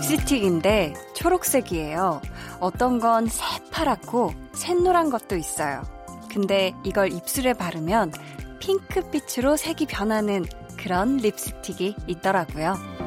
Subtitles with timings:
[0.00, 2.22] 립스틱인데 초록색이에요.
[2.58, 5.82] 어떤 건 새파랗고 샛노란 것도 있어요.
[6.32, 8.12] 근데 이걸 입술에 바르면
[8.60, 10.46] 핑크빛으로 색이 변하는
[10.78, 12.99] 그런 립스틱이 있더라고요.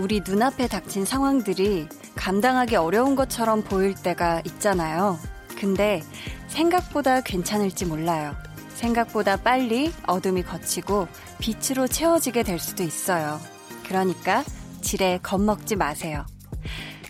[0.00, 5.18] 우리 눈앞에 닥친 상황들이 감당하기 어려운 것처럼 보일 때가 있잖아요.
[5.58, 6.02] 근데
[6.48, 8.34] 생각보다 괜찮을지 몰라요.
[8.70, 11.06] 생각보다 빨리 어둠이 걷히고
[11.38, 13.38] 빛으로 채워지게 될 수도 있어요.
[13.86, 14.42] 그러니까
[14.80, 16.24] 지레 겁먹지 마세요.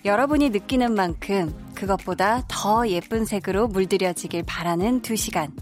[0.05, 5.53] 여러분이 느끼는 만큼 그것보다 더 예쁜 색으로 물들여지길 바라는 두 시간.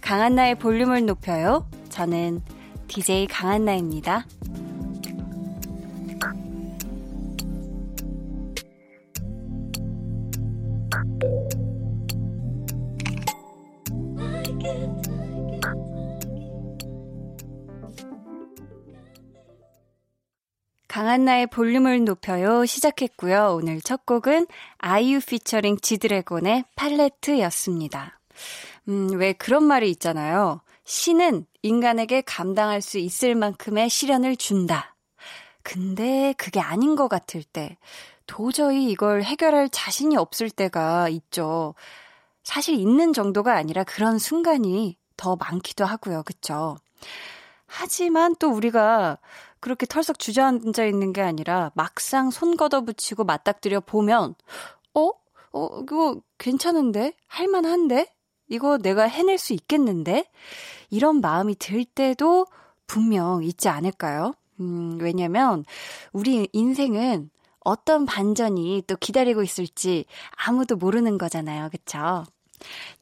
[0.00, 1.68] 강한나의 볼륨을 높여요.
[1.88, 2.42] 저는
[2.88, 4.26] DJ 강한나입니다.
[20.94, 23.56] 강한나의 볼륨을 높여요 시작했고요.
[23.56, 24.46] 오늘 첫 곡은
[24.78, 28.20] 아이유 피처링 지드래곤의 팔레트였습니다.
[28.86, 30.60] 음, 왜 그런 말이 있잖아요.
[30.84, 34.94] 신은 인간에게 감당할 수 있을 만큼의 시련을 준다.
[35.64, 37.76] 근데 그게 아닌 것 같을 때,
[38.28, 41.74] 도저히 이걸 해결할 자신이 없을 때가 있죠.
[42.44, 46.22] 사실 있는 정도가 아니라 그런 순간이 더 많기도 하고요.
[46.22, 46.76] 그쵸?
[47.66, 49.18] 하지만 또 우리가
[49.64, 54.34] 그렇게 털썩 주저앉아 있는 게 아니라 막상 손 걷어붙이고 맞닥뜨려 보면,
[54.92, 55.10] 어?
[55.54, 57.14] 어, 이거 괜찮은데?
[57.28, 58.12] 할만한데?
[58.48, 60.30] 이거 내가 해낼 수 있겠는데?
[60.90, 62.44] 이런 마음이 들 때도
[62.86, 64.34] 분명 있지 않을까요?
[64.60, 65.64] 음, 왜냐면,
[66.12, 67.30] 우리 인생은
[67.60, 70.04] 어떤 반전이 또 기다리고 있을지
[70.46, 71.70] 아무도 모르는 거잖아요.
[71.70, 72.26] 그쵸?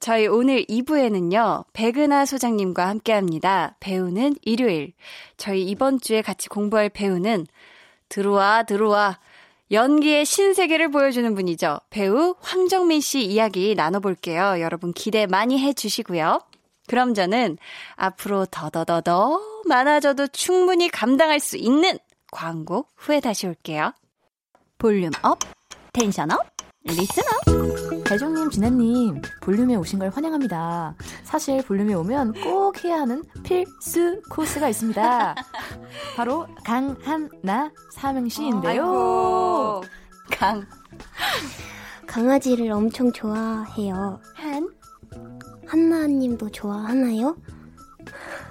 [0.01, 3.77] 저희 오늘 2부에는요, 백은하 소장님과 함께 합니다.
[3.81, 4.93] 배우는 일요일.
[5.37, 7.47] 저희 이번 주에 같이 공부할 배우는
[8.09, 9.19] 들어와, 들어와.
[9.71, 11.79] 연기의 신세계를 보여주는 분이죠.
[11.89, 14.61] 배우 황정민 씨 이야기 나눠볼게요.
[14.61, 16.41] 여러분 기대 많이 해주시고요.
[16.89, 17.57] 그럼 저는
[17.97, 21.99] 앞으로 더더더더 많아져도 충분히 감당할 수 있는
[22.31, 23.95] 광고 후에 다시 올게요.
[24.77, 25.39] volume up,
[25.93, 26.52] tension up,
[26.89, 28.05] up.
[28.05, 30.95] 대종님, 진혜님, 볼륨에 오신 걸 환영합니다.
[31.23, 35.35] 사실 볼륨에 오면 꼭 해야 하는 필수 코스가 있습니다.
[36.17, 38.71] 바로 강한나 삼행시인데요.
[38.71, 39.83] 아이고,
[40.31, 40.67] 강.
[42.07, 44.21] 강아지를 엄청 좋아해요.
[44.35, 44.69] 한,
[45.67, 47.37] 한나님도 좋아하나요?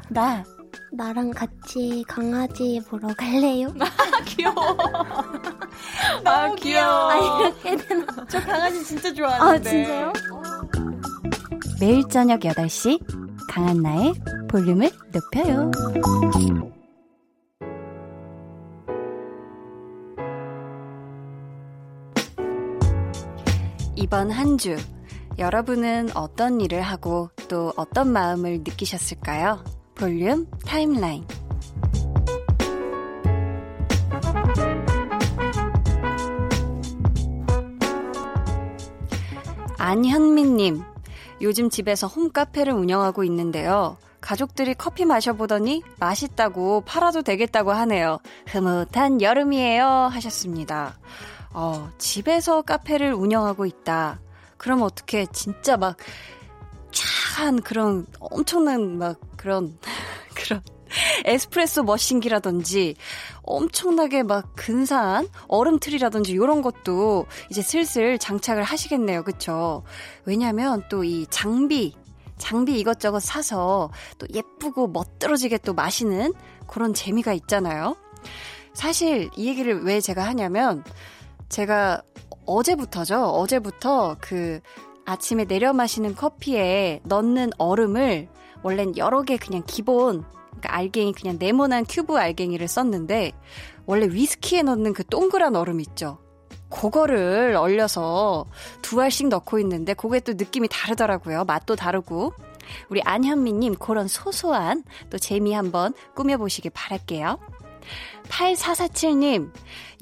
[0.10, 0.44] 나.
[0.94, 3.74] 나랑 같이 강아지 보러 갈래요?
[4.26, 4.56] 귀여워.
[6.26, 7.10] 아, 귀여워.
[7.10, 8.06] 아, 이렇게 되나?
[8.30, 9.70] 저 강아지 진짜 아, 좋아하는데.
[9.70, 10.14] 진짜요?
[11.80, 13.00] 매일 저녁 8시
[13.50, 14.14] 강한나의
[14.50, 15.72] 볼륨을 높여요.
[23.96, 24.76] 이번 한 주
[25.40, 29.64] 여러분은 어떤 일을 하고 또 어떤 마음을 느끼셨을까요?
[30.02, 31.24] 볼륨 타임라인
[39.78, 40.82] 안현민님,
[41.42, 43.98] 요즘 집에서 홈카페를 운영하고 있는데요.
[44.22, 48.18] 가족들이 커피 마셔보더니 맛있다고 팔아도 되겠다고 하네요.
[48.48, 49.86] 흐뭇한 여름이에요.
[49.86, 50.98] 하셨습니다.
[51.54, 54.20] 어, 집에서 카페를 운영하고 있다.
[54.58, 55.98] 그럼 어떻게 진짜 막
[56.92, 59.78] 쫙한 그런 엄청난 막 그런
[60.36, 60.62] 그런
[61.26, 62.96] 에스프레소 머신기라든지
[63.44, 69.24] 엄청나게 막 근사한 얼음틀이라든지 이런 것도 이제 슬슬 장착을 하시겠네요.
[69.24, 69.84] 그쵸?
[70.26, 71.96] 왜냐면 또이 장비,
[72.38, 73.90] 장비 이것저것 사서
[74.20, 76.34] 또 예쁘고 멋들어지게 또 마시는
[76.68, 77.96] 그런 재미가 있잖아요.
[78.74, 80.84] 사실 이 얘기를 왜 제가 하냐면
[81.50, 82.04] 제가
[82.46, 83.24] 어제부터죠.
[83.24, 84.60] 어제부터 그
[85.06, 88.30] 아침에 내려 마시는 커피에 넣는 얼음을
[88.64, 93.32] 원래는 여러 개 그냥 기본 그러니까 알갱이 그냥 네모난 큐브 알갱이를 썼는데
[93.86, 96.20] 원래 위스키에 넣는 그 동그란 얼음 있죠.
[96.70, 98.46] 그거를 얼려서
[98.82, 101.44] 두 알씩 넣고 있는데 그게 또 느낌이 다르더라고요.
[101.46, 102.34] 맛도 다르고.
[102.90, 107.38] 우리 안현미님 그런 소소한 또 재미 한번 꾸며보시길 바랄게요.
[108.30, 109.52] 8447님,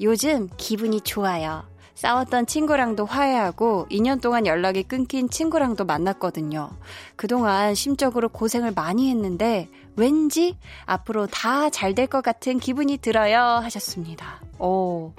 [0.00, 1.64] 요즘 기분이 좋아요.
[2.00, 6.70] 싸웠던 친구랑도 화해하고 2년 동안 연락이 끊긴 친구랑도 만났거든요.
[7.14, 10.56] 그동안 심적으로 고생을 많이 했는데 왠지
[10.86, 14.40] 앞으로 다 잘 될 것 같은 기분이 들어요 하셨습니다.
[14.58, 15.12] 오,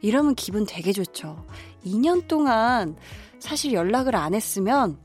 [0.00, 1.46] 이러면 기분 되게 좋죠.
[1.86, 2.96] 2년 동안
[3.38, 4.98] 사실 연락을 안 했으면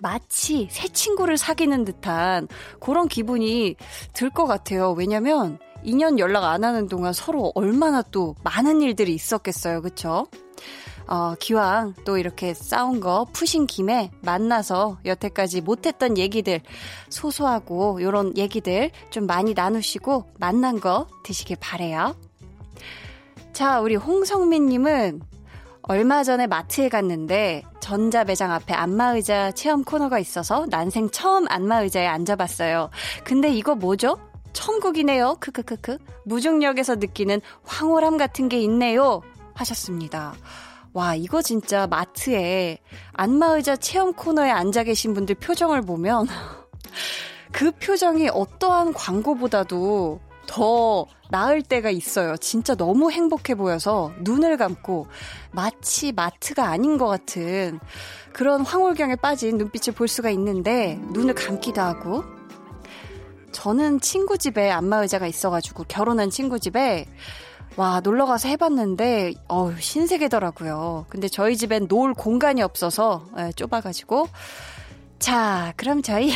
[0.00, 2.48] 마치 새 친구를 사귀는 듯한
[2.80, 3.76] 그런 기분이
[4.14, 4.90] 들 것 같아요.
[4.92, 9.82] 왜냐면 2년 연락 안 하는 동안 서로 얼마나 또 많은 일들이 있었겠어요.
[9.82, 10.26] 그쵸?
[11.06, 16.60] 어, 기왕 또 이렇게 싸운 거 푸신 김에 만나서 여태까지 못했던 얘기들,
[17.08, 22.14] 소소하고 요런 얘기들 좀 많이 나누시고 만난 거 드시길 바래요.
[23.54, 25.22] 자, 우리 홍성민님은
[25.82, 32.90] 얼마 전에 마트에 갔는데 전자 매장 앞에 안마의자 체험 코너가 있어서 난생 처음 안마의자에 앉아봤어요.
[33.24, 34.18] 근데 이거 뭐죠?
[34.52, 35.36] 천국이네요.
[35.40, 35.98] 크크크크.
[36.24, 39.22] 무중력에서 느끼는 황홀함 같은 게 있네요.
[39.54, 40.34] 하셨습니다.
[40.92, 42.78] 와, 이거 진짜 마트에
[43.12, 46.26] 안마의자 체험 코너에 앉아 계신 분들 표정을 보면
[47.52, 52.36] 그 표정이 어떠한 광고보다도 더 나을 때가 있어요.
[52.38, 55.06] 진짜 너무 행복해 보여서 눈을 감고
[55.52, 57.78] 마치 마트가 아닌 것 같은
[58.32, 62.24] 그런 황홀경에 빠진 눈빛을 볼 수가 있는데 눈을 감기도 하고
[63.52, 67.06] 저는 친구 집에 안마 의자가 있어가지고 결혼한 친구 집에
[67.76, 71.06] 와 놀러 가서 해봤는데 어우 신세계더라고요.
[71.08, 74.28] 근데 저희 집엔 놓을 공간이 없어서 에, 예, 좁아가지고
[75.18, 76.32] 자 그럼 저희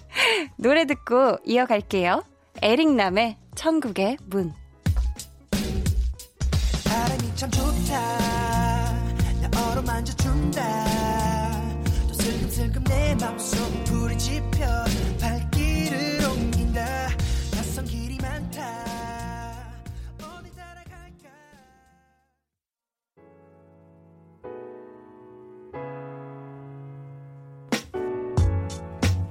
[0.56, 2.24] 노래 듣고 이어갈게요.
[2.62, 4.54] 에릭남의 천국의 문.
[6.84, 8.37] 바람이 참 좋다.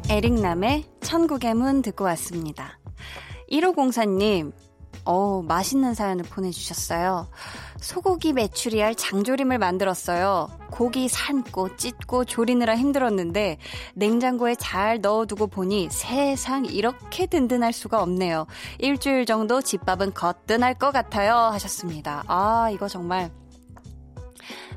[0.10, 2.80] 에릭남의 천국의 문 듣고 왔습니다.
[3.52, 4.54] 1504님,
[5.04, 7.28] 어 맛있는 사연을 보내주셨어요.
[7.82, 10.50] 소고기 메추리알 장조림을 만들었어요.
[10.72, 13.58] 고기 삶고 찢고 조리느라 힘들었는데
[13.96, 18.48] 냉장고에 잘 넣어두고 보니 세상 이렇게 든든할 수가 없네요.
[18.80, 21.36] 일주일 정도 집밥은 거뜬할 것 같아요.
[21.36, 22.24] 하셨습니다.
[22.28, 23.30] 아, 이거 정말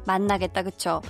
[0.07, 1.03] 맛나겠다, 그쵸?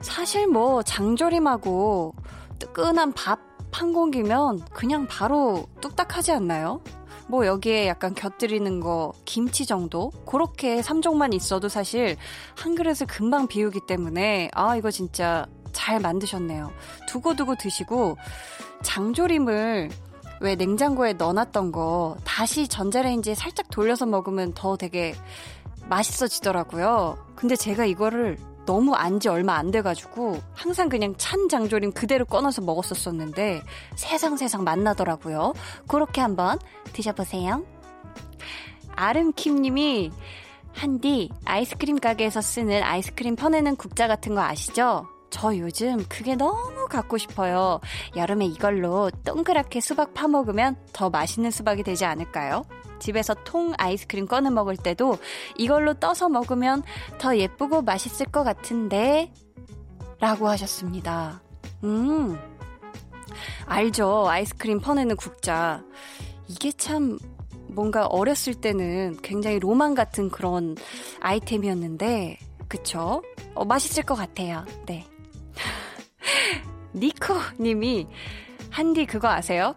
[0.00, 2.14] 사실 뭐 장조림하고
[2.60, 6.80] 뜨끈한 밥 한 공기면 그냥 바로 뚝딱 하지 않나요?
[7.28, 12.16] 뭐 여기에 약간 곁들이는 거 김치 정도 그렇게 3종만 있어도 사실
[12.56, 16.72] 한 그릇을 금방 비우기 때문에 아 이거 진짜 잘 만드셨네요.
[17.08, 18.16] 두고두고 드시고
[18.82, 19.90] 장조림을
[20.40, 25.14] 왜 냉장고에 넣어놨던 거 다시 전자레인지에 살짝 돌려서 먹으면 더 되게
[25.88, 27.16] 맛있어지더라고요.
[27.36, 32.62] 근데 제가 이거를 너무 안 지 얼마 안 돼가지고 항상 그냥 찬 장조림 그대로 꺼내서
[32.62, 33.62] 먹었었었는데
[33.96, 35.52] 세상 세상 맛나더라고요.
[35.88, 36.58] 그렇게 한번
[36.92, 37.64] 드셔보세요.
[38.96, 40.10] 아름킴님이
[40.72, 45.06] 한디 아이스크림 가게에서 쓰는 아이스크림 퍼내는 국자 같은 거 아시죠?
[45.30, 47.80] 저 요즘 그게 너무 갖고 싶어요.
[48.16, 52.64] 여름에 이걸로 동그랗게 수박 파먹으면 더 맛있는 수박이 되지 않을까요?
[53.00, 55.18] 집에서 통 아이스크림 꺼내 먹을 때도
[55.56, 56.82] 이걸로 떠서 먹으면
[57.18, 59.32] 더 예쁘고 맛있을 것 같은데
[60.20, 61.42] 라고 하셨습니다.
[61.82, 62.38] 음,
[63.66, 64.28] 알죠.
[64.28, 65.82] 아이스크림 퍼내는 국자.
[66.46, 67.18] 이게 참
[67.68, 70.76] 뭔가 어렸을 때는 굉장히 로망 같은 그런
[71.20, 72.38] 아이템이었는데,
[72.68, 73.22] 그쵸?
[73.54, 74.64] 어, 맛있을 것 같아요.
[74.86, 75.06] 네.
[76.94, 78.06] 니코 님이,
[78.70, 79.74] 한디 그거 아세요?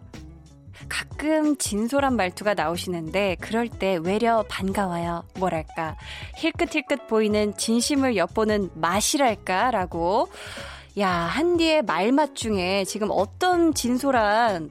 [0.88, 5.24] 가끔 진솔한 말투가 나오시는데 그럴 때 외려 반가워요.
[5.38, 5.96] 뭐랄까
[6.36, 10.28] 힐끗힐끗 보이는 진심을 엿보는 맛이랄까라고
[10.98, 14.70] 야, 한디의 말맛 중에 지금 어떤 진솔한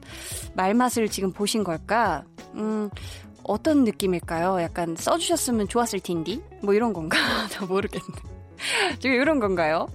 [0.54, 2.24] 말맛을 지금 보신 걸까?
[2.54, 2.90] 음,
[3.44, 4.62] 어떤 느낌일까요?
[4.62, 6.42] 약간 써주셨으면 좋았을 텐디?
[6.62, 7.18] 뭐 이런 건가?
[7.52, 8.06] 저 모르겠네.
[9.00, 9.90] 지금 이런 건가요?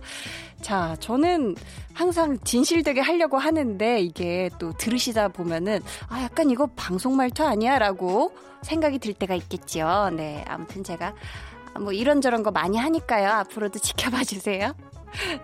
[0.61, 1.55] 자, 저는
[1.95, 7.79] 항상 진실되게 하려고 하는데 이게 또 들으시다 보면은 아, 약간 이거 방송 말투 아니야?
[7.79, 10.11] 라고 생각이 들 때가 있겠죠.
[10.13, 10.45] 네.
[10.49, 11.15] 아무튼 제가
[11.81, 13.29] 뭐 이런저런 거 많이 하니까요.
[13.31, 14.75] 앞으로도 지켜봐 주세요.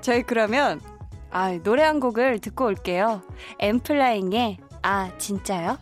[0.00, 0.80] 저희 그러면
[1.30, 3.23] 아, 노래 한 곡을 듣고 올게요.
[3.59, 5.78] 엠플라잉의 아, 진짜요?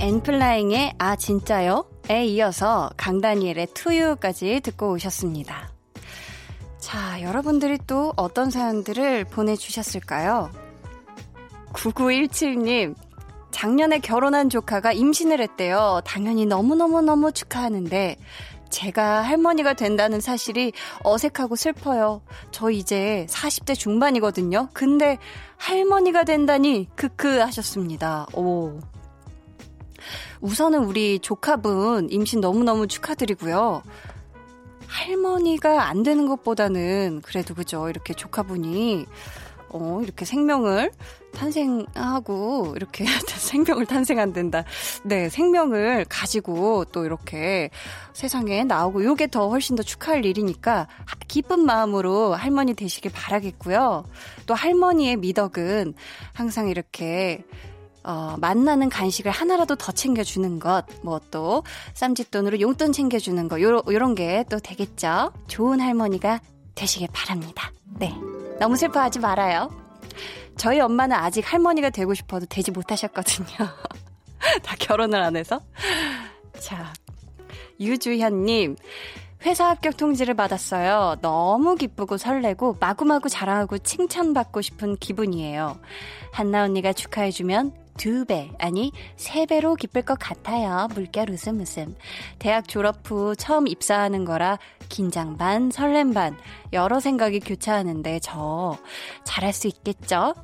[0.00, 1.84] 엔플라잉의 아 진짜요?
[2.08, 5.72] 에 이어서 강다니엘의 투유까지 듣고 오셨습니다.
[6.78, 10.50] 자, 여러분들이 또 어떤 사연들을 보내주셨을까요?
[11.72, 12.94] 9917님,
[13.50, 16.00] 작년에 결혼한 조카가 임신을 했대요.
[16.04, 18.16] 당연히 너무너무너무 축하하는데,
[18.70, 22.22] 제가 할머니가 된다는 사실이 어색하고 슬퍼요.
[22.52, 24.68] 저 이제 40대 중반이거든요.
[24.72, 25.18] 근데
[25.56, 28.26] 할머니가 된다니 크크 하셨습니다.
[28.34, 28.78] 오.
[30.40, 33.82] 우선은 우리 조카분 임신 너무너무 축하드리고요.
[34.86, 37.88] 할머니가 안 되는 것보다는 그래도 그죠.
[37.88, 39.06] 이렇게 조카분이
[39.70, 40.90] 어, 이렇게 생명을
[41.34, 43.04] 탄생하고, 이렇게
[43.36, 44.64] 생명을 탄생한된다.
[45.04, 47.68] 네, 생명을 가지고 또 이렇게
[48.14, 50.88] 세상에 나오고, 요게 더 훨씬 더 축하할 일이니까,
[51.28, 54.04] 기쁜 마음으로 할머니 되시길 바라겠고요.
[54.46, 55.92] 또 할머니의 미덕은
[56.32, 57.44] 항상 이렇게
[58.08, 61.62] 어, 만나는 간식을 하나라도 더 챙겨주는 것, 뭐 또,
[61.92, 65.30] 쌈짓돈으로 용돈 챙겨주는 거, 요, 요런 게 또 되겠죠?
[65.46, 66.40] 좋은 할머니가
[66.74, 67.70] 되시길 바랍니다.
[67.98, 68.14] 네.
[68.58, 69.70] 너무 슬퍼하지 말아요.
[70.56, 73.46] 저희 엄마는 아직 할머니가 되고 싶어도 되지 못하셨거든요.
[74.62, 75.60] 다 결혼을 안 해서.
[76.58, 76.92] 자,
[77.78, 78.76] 유주현님.
[79.44, 81.16] 회사 합격 통지를 받았어요.
[81.20, 85.78] 너무 기쁘고 설레고 마구마구 자랑하고 칭찬받고 싶은 기분이에요.
[86.32, 90.88] 한나 언니가 축하해주면 두 배, 아니, 세 배로 기쁠 것 같아요.
[90.94, 91.94] 물결 웃음 웃음.
[92.38, 96.38] 대학 졸업 후 처음 입사하는 거라 긴장 반, 설렘 반,
[96.72, 98.78] 여러 생각이 교차하는데 저
[99.24, 100.34] 잘할 수 있겠죠?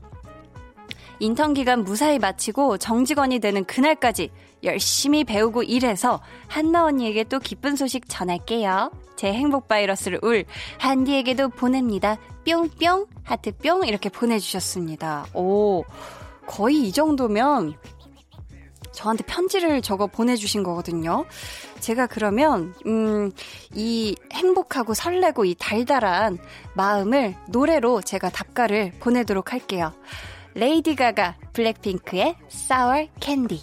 [1.20, 4.30] 인턴 기간 무사히 마치고 정직원이 되는 그날까지
[4.64, 8.90] 열심히 배우고 일해서 한나 언니에게 또 기쁜 소식 전할게요.
[9.16, 10.44] 제 행복 바이러스를 울
[10.78, 12.16] 한디에게도 보냅니다.
[12.44, 15.26] 뿅뿅 하트 뿅 이렇게 보내주셨습니다.
[15.34, 15.84] 오.
[16.46, 17.74] 거의 이 정도면
[18.92, 21.24] 저한테 편지를 적어 보내주신 거거든요.
[21.80, 23.32] 제가 그러면, 음,
[23.74, 26.38] 이 행복하고 설레고 이 달달한
[26.74, 29.92] 마음을 노래로 제가 답가를 보내도록 할게요.
[30.54, 33.62] 레이디 가가 블랙핑크의 Sour Candy.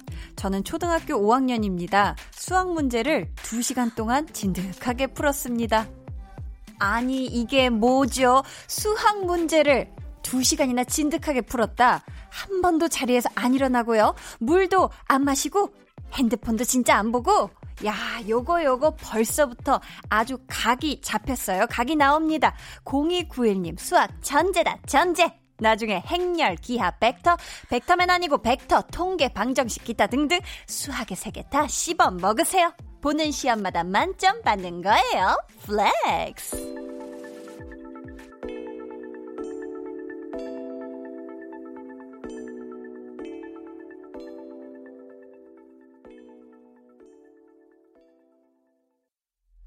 [0.41, 2.15] 저는 초등학교 5학년입니다.
[2.31, 5.87] 수학 문제를 2시간 동안 진득하게 풀었습니다.
[6.79, 8.41] 아니, 이게 뭐죠?
[8.65, 9.91] 수학 문제를
[10.23, 12.03] 2시간이나 진득하게 풀었다.
[12.31, 14.15] 한 번도 자리에서 안 일어나고요.
[14.39, 15.75] 물도 안 마시고
[16.13, 17.51] 핸드폰도 진짜 안 보고
[17.85, 17.93] 야,
[18.27, 19.79] 요거 요거 벌써부터
[20.09, 21.67] 아주 각이 잡혔어요.
[21.69, 22.55] 각이 나옵니다.
[22.85, 24.79] 0291님 수학 전제다.
[24.87, 25.40] 전제.
[25.61, 27.37] 나중에 행렬, 기하, 벡터,
[27.69, 32.73] 벡터맨 아니고 벡터, 통계, 방정식, 기타 등등 수학의 세계 다 씹어 먹으세요.
[33.01, 35.37] 보는 시험마다 만점 받는 거예요.
[35.65, 36.90] flex.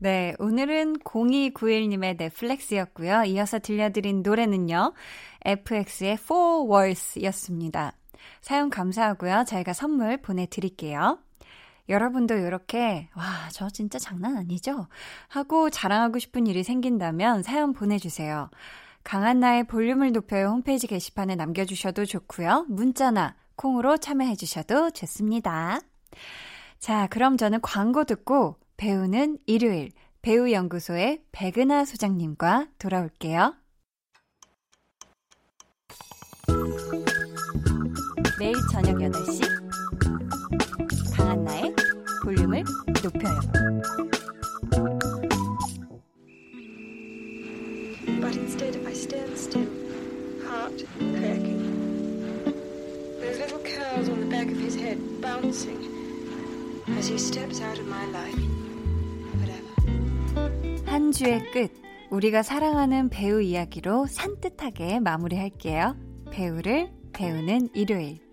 [0.04, 3.24] 네, 오늘은 0291님의 flex였고요.
[3.24, 4.92] 이어서 들려드린 노래는요.
[5.46, 7.94] FX의 Four Words였습니다.
[8.42, 9.44] 사연 감사하고요.
[9.48, 11.20] 저희가 선물 보내드릴게요.
[11.88, 14.88] 여러분도 이렇게, 와, 저 진짜 장난 아니죠?
[15.28, 18.50] 하고 자랑하고 싶은 일이 생긴다면 사연 보내주세요.
[19.04, 22.66] 강한 나의 볼륨을 높여요 홈페이지 게시판에 남겨주셔도 좋고요.
[22.68, 25.80] 문자나 콩으로 참여해주셔도 좋습니다.
[26.78, 29.90] 자, 그럼 저는 광고 듣고 배우는 일요일
[30.22, 33.54] 배우연구소의 백은하 소장님과 돌아올게요.
[38.38, 39.63] 매일 저녁 8시
[61.14, 61.70] 주의 끝,
[62.10, 65.96] 우리가 사랑하는 배우 이야기로 산뜻하게 마무리할게요.
[66.32, 68.23] 배우를 배우는 일요일.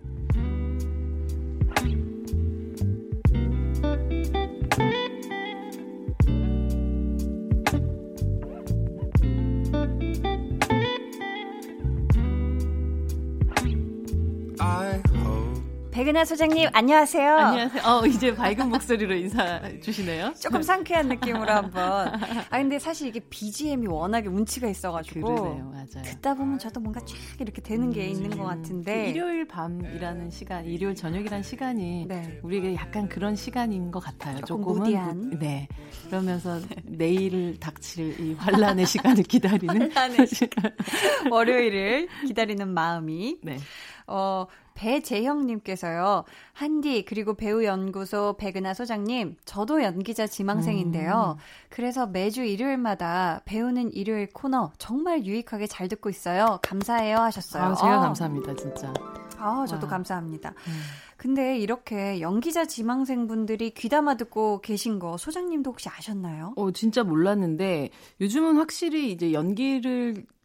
[16.02, 17.38] 백은하 소장님 안녕하세요.
[17.38, 17.84] 안녕하세요.
[17.86, 20.34] 어, 이제 밝은 목소리로 인사 주시네요.
[20.42, 22.08] 조금 상쾌한 느낌으로 한번.
[22.50, 26.04] 아 근데 사실 이게 BGM이 워낙에 운치가 있어가지고 그러네요, 맞아요.
[26.04, 29.04] 듣다 보면 저도 뭔가 쫙 이렇게 되는 게 있는 것 같은데.
[29.04, 32.40] 그 일요일 밤이라는 시간, 일요일 저녁이라는 시간이 네.
[32.42, 34.38] 우리에게 약간 그런 시간인 것 같아요.
[34.38, 35.18] 조금 조금은 무디한.
[35.30, 35.68] 무- 네.
[36.08, 40.26] 그러면서 내일 닥칠 이 환란의 시간을 기다리는 환란의
[41.30, 43.38] 월요일을 기다리는 마음이.
[43.44, 43.60] 네.
[44.08, 46.24] 어, 배재형님께서요,
[46.54, 51.38] 한디, 그리고 배우 연구소 백은하 소장님, 저도 연기자 지망생인데요.
[51.70, 56.60] 그래서 매주 일요일마다 배우는 일요일 코너 정말 유익하게 잘 듣고 있어요.
[56.62, 57.64] 감사해요 하셨어요.
[57.64, 58.94] 아, 제가 어, 감사합니다, 진짜.
[59.38, 59.92] 아, 저도 와.
[59.92, 60.50] 감사합니다.
[60.50, 60.82] 음.
[61.18, 66.54] 근데 이렇게 연기자 지망생분들이 귀담아 듣고 계신 거 소장님도 혹시 아셨나요?
[66.56, 67.90] 어, 진짜 몰랐는데
[68.22, 70.41] 요즘은 확실히 이제 연기를 어,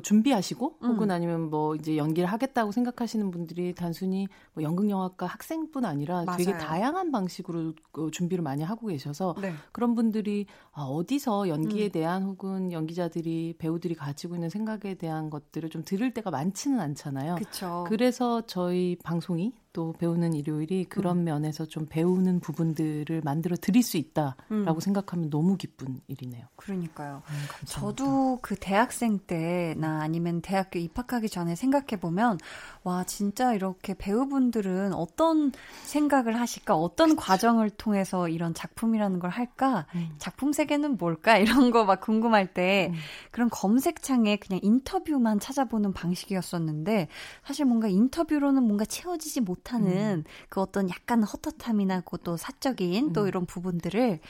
[0.00, 0.88] 준비하시고 음.
[0.88, 6.64] 혹은 아니면 뭐 이제 연기를 하겠다고 생각하시는 분들이 단순히 뭐 연극영화과 학생뿐 아니라 되게 맞아요.
[6.66, 9.52] 다양한 방식으로 어, 준비를 많이 하고 계셔서 네.
[9.72, 11.92] 그런 분들이 아, 어디서 연기에 음.
[11.92, 17.36] 대한 혹은 연기자들이 배우들이 가지고 있는 생각에 대한 것들을 좀 들을 때가 많지는 않잖아요.
[17.36, 17.84] 그쵸.
[17.88, 21.24] 그래서 저희 방송이 또 배우는 일요일이 그런 음.
[21.24, 24.80] 면에서 좀 배우는 부분들을 만들어 드릴 수 있다라고 음.
[24.80, 26.46] 생각하면 너무 기쁜 일이네요.
[26.56, 27.22] 그러니까요.
[27.28, 27.64] 음.
[27.66, 32.38] 저도 그 대학생 때나 아니면 대학교 입학하기 전에 생각해 보면
[32.84, 35.52] 와 진짜 이렇게 배우분들은 어떤
[35.84, 40.10] 생각을 하실까 어떤 과정을 통해서 이런 작품이라는 걸 할까 음.
[40.18, 42.96] 작품 세계는 뭘까 이런 거 막 궁금할 때 음.
[43.32, 47.08] 그런 검색창에 그냥 인터뷰만 찾아보는 방식이었었는데
[47.44, 53.28] 사실 뭔가 인터뷰로는 뭔가 채워지지 못 하는 그 어떤 약간 헛헛함이나 그또 사적인 또 음.
[53.28, 54.20] 이런 부분들을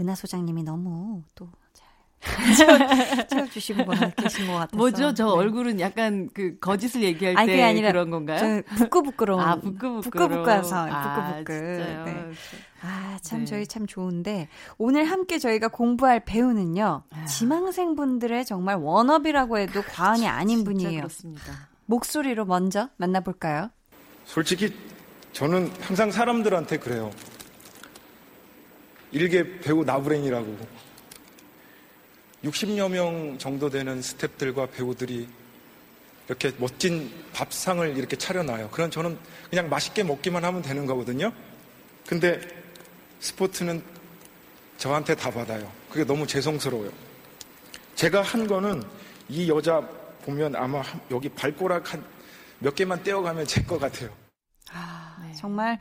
[0.00, 1.48] 은하 소장님이 너무 또잘
[3.28, 3.84] 채워주시고
[4.16, 5.14] 계신 것 같아서 뭐죠?
[5.14, 5.30] 저 네.
[5.32, 8.38] 얼굴은 약간 그 거짓을 얘기할 아니, 때 아니라 그런 건가요?
[8.38, 10.00] 저 부끄부끄러운 아, 부끄부끄러워.
[10.02, 11.52] 부끄부끄해서 아, 부끄부끄?
[11.52, 12.30] 네.
[12.82, 13.44] 아, 참 네.
[13.46, 17.02] 저희 참 좋은데 오늘 함께 저희가 공부할 배우는요.
[17.10, 17.24] 아.
[17.24, 21.00] 지망생분들의 정말 워너비라고 해도 과언이 아닌 분이에요.
[21.00, 21.68] 그렇습니다.
[21.86, 23.70] 목소리로 먼저 만나볼까요?
[24.34, 24.72] 솔직히
[25.32, 27.10] 저는 항상 사람들한테 그래요.
[29.10, 30.56] 일개 배우 나부랭이라고.
[32.44, 35.26] 60여 명 정도 되는 스탭들과 배우들이
[36.28, 38.70] 이렇게 멋진 밥상을 이렇게 차려놔요.
[38.70, 39.18] 그럼 저는
[39.50, 41.32] 그냥 맛있게 먹기만 하면 되는 거거든요.
[42.06, 42.40] 근데
[43.18, 43.82] 스포츠는
[44.78, 45.70] 저한테 다 받아요.
[45.90, 46.92] 그게 너무 죄송스러워요.
[47.96, 48.80] 제가 한 거는
[49.28, 49.80] 이 여자
[50.24, 52.20] 보면 아마 한- 여기 발꼬락 한
[52.62, 54.10] 몇 개만 떼어가면 제거 같아요.
[55.22, 55.32] 네.
[55.34, 55.78] 정말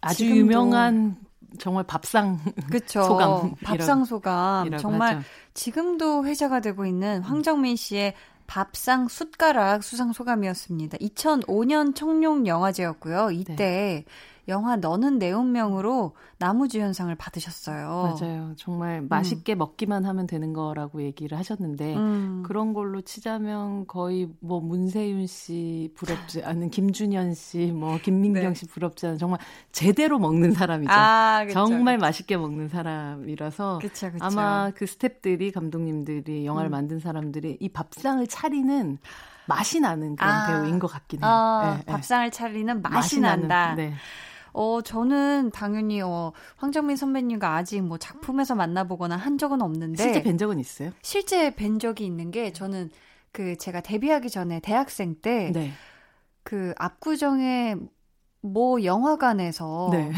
[0.00, 1.16] 아주 지금도- 유명한
[1.58, 2.38] 정말 밥상
[2.70, 3.02] 그쵸.
[3.04, 3.54] 소감.
[3.62, 4.76] 밥상 소감.
[4.78, 5.26] 정말 하죠.
[5.54, 8.14] 지금도 회자가 되고 있는 황정민 씨의
[8.46, 10.98] 밥상 숟가락 수상 소감이었습니다.
[10.98, 13.30] 2005년 청룡 영화제였고요.
[13.30, 14.04] 이때 네.
[14.48, 18.16] 영화 너는 내 운명으로 나무주연상을 받으셨어요.
[18.20, 18.52] 맞아요.
[18.56, 22.42] 정말 맛있게 먹기만 하면 되는 거라고 얘기를 하셨는데 음.
[22.44, 28.54] 그런 걸로 치자면 거의 뭐 문세윤 씨 부럽지 않은 김준현 씨, 뭐 김민경 네.
[28.54, 29.38] 씨 부럽지 않은 정말
[29.72, 30.92] 제대로 먹는 사람이죠.
[30.92, 31.54] 아, 그쵸.
[31.54, 34.24] 정말 맛있게 먹는 사람이라서 그쵸, 그쵸.
[34.24, 36.72] 아마 그 스탭들이 감독님들이 영화를 음.
[36.72, 38.98] 만든 사람들이 이 밥상을 차리는
[39.46, 40.46] 맛이 나는 그런 아.
[40.46, 41.30] 배우인 것 같긴 해요.
[41.30, 41.92] 아, 예, 예.
[41.92, 43.74] 밥상을 차리는 맛이, 맛이 나는, 난다.
[43.74, 43.94] 네.
[44.54, 50.38] 어, 저는 당연히 어, 황정민 선배님과 아직 뭐 작품에서 만나보거나 한 적은 없는데 실제 뵌
[50.38, 50.92] 적은 있어요?
[51.02, 52.90] 실제 뵌 적이 있는 게 저는
[53.32, 55.72] 그 제가 데뷔하기 전에 대학생 때 네.
[56.44, 57.74] 그 압구정에
[58.42, 60.12] 모 영화관에서 네.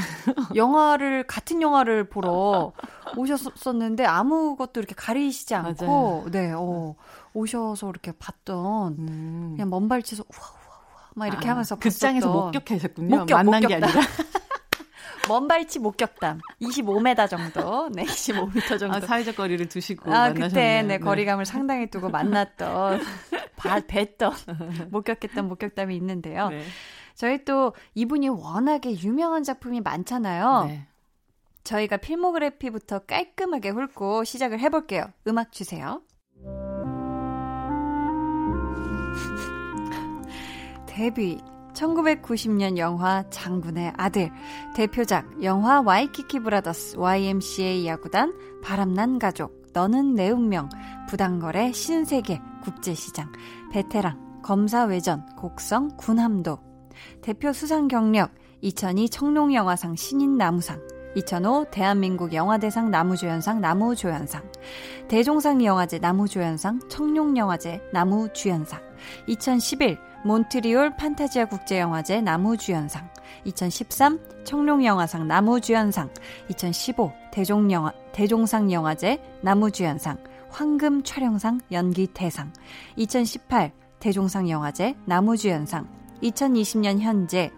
[0.54, 2.72] 영화를 같은 영화를 보러
[3.16, 6.94] 오셨었는데 아무것도 이렇게 가리시지 않고 네, 어,
[7.32, 9.52] 오셔서 이렇게 봤던 음.
[9.54, 10.55] 그냥 먼 발치에서 우와 우와 우와
[11.16, 13.16] 막 이렇게 아, 하면서 극장에서 목격하셨군요.
[13.20, 13.88] 목격, 만난 게 목격담.
[14.00, 14.12] 아니라.
[15.28, 20.48] 먼 발치 목격담 25m 정도 네 25m 정도 아, 사회적 거리를 두시고 아, 만나셨네요.
[20.48, 23.00] 그때 네, 거리감을 상당히 두고 만났던
[23.56, 26.50] 봐, 뵀던 목격했던 목격담이 있는데요.
[26.50, 26.62] 네.
[27.14, 30.64] 저희 또 이분이 워낙에 유명한 작품이 많잖아요.
[30.68, 30.86] 네.
[31.64, 35.06] 저희가 필모그래피부터 깔끔하게 훑고 시작을 해볼게요.
[35.26, 36.02] 음악 주세요.
[40.96, 41.38] 데뷔
[41.74, 44.30] 1990년 영화 장군의 아들
[44.74, 48.32] 대표작 영화 와이키키 브라더스 YMCA 야구단
[48.64, 50.70] 바람난 가족 너는 내 운명
[51.06, 53.30] 부당거래 신세계 국제시장
[53.72, 56.58] 베테랑 검사외전 곡성 군함도
[57.20, 58.30] 대표 수상 경력
[58.62, 60.80] 2002 청룡영화상 신인나무상
[61.14, 64.42] 2005 대한민국 영화대상 나무조연상 나무조연상
[65.08, 68.80] 대종상 영화제 나무조연상 청룡영화제 나무주연상
[69.26, 73.08] 2011 몬트리올 판타지아 국제영화제 나무주연상,
[73.44, 76.10] 2013 청룡영화상 나무주연상,
[76.50, 80.18] 2015 대종영화, 대종상 영화제 나무주연상,
[80.50, 82.52] 황금 촬영상 연기 대상,
[82.96, 85.86] 2018 대종상 영화제 나무주연상,
[86.24, 87.52] 2020년 현재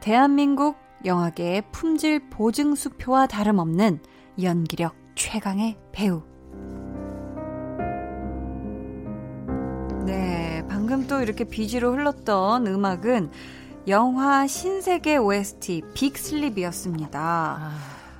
[0.00, 4.00] 대한민국 영화계의 품질 보증 수표와 다름없는
[4.42, 6.31] 연기력 최강의 배우.
[10.92, 13.30] 방금 또 이렇게 비지로 흘렀던 음악은
[13.88, 17.18] 영화 신세계 OST 빅슬립이었습니다.
[17.18, 17.72] 아,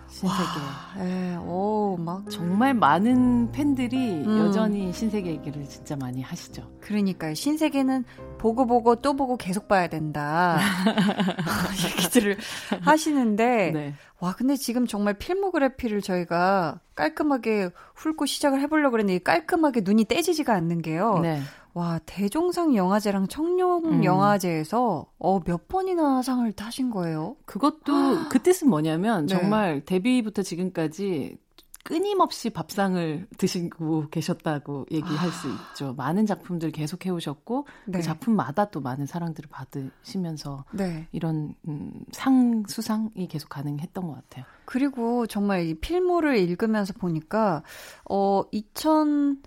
[0.09, 1.05] 신세계.
[1.05, 4.39] 예, 오, 막 정말 많은 팬들이 음.
[4.39, 6.67] 여전히 신세계 얘기를 진짜 많이 하시죠.
[6.81, 7.35] 그러니까요.
[7.35, 8.07] 신세계는
[8.39, 10.59] 보고 보고 또 보고 계속 봐야 된다.
[11.99, 12.39] 얘기들을
[12.81, 13.95] 하시는데 네.
[14.19, 20.81] 와, 근데 지금 정말 필모그래피를 저희가 깔끔하게 훑고 시작을 해보려고 그랬는데 깔끔하게 눈이 떼지지가 않는
[20.81, 21.19] 게요.
[21.21, 21.43] 네.
[21.75, 24.05] 와, 대종상 영화제랑 청룡 음.
[24.05, 27.37] 영화제에서 어, 몇 번이나 상을 타신 거예요?
[27.47, 29.35] 그것도 그 뜻은 뭐냐면 네.
[29.35, 31.39] 정말 데뷔부터 지금까지
[31.85, 35.95] 끊임없이 밥상을 드시고 계셨다고 얘기할 수 있죠.
[35.95, 37.99] 많은 작품들 계속 해오셨고 그 네.
[37.99, 41.09] 그 작품마다 또 많은 사랑들을 받으시면서 네.
[41.11, 44.45] 이런 음, 상 수상이 계속 가능했던 것 같아요.
[44.65, 47.63] 그리고 정말 이 필모를 읽으면서 보니까
[48.09, 49.43] 어 2000.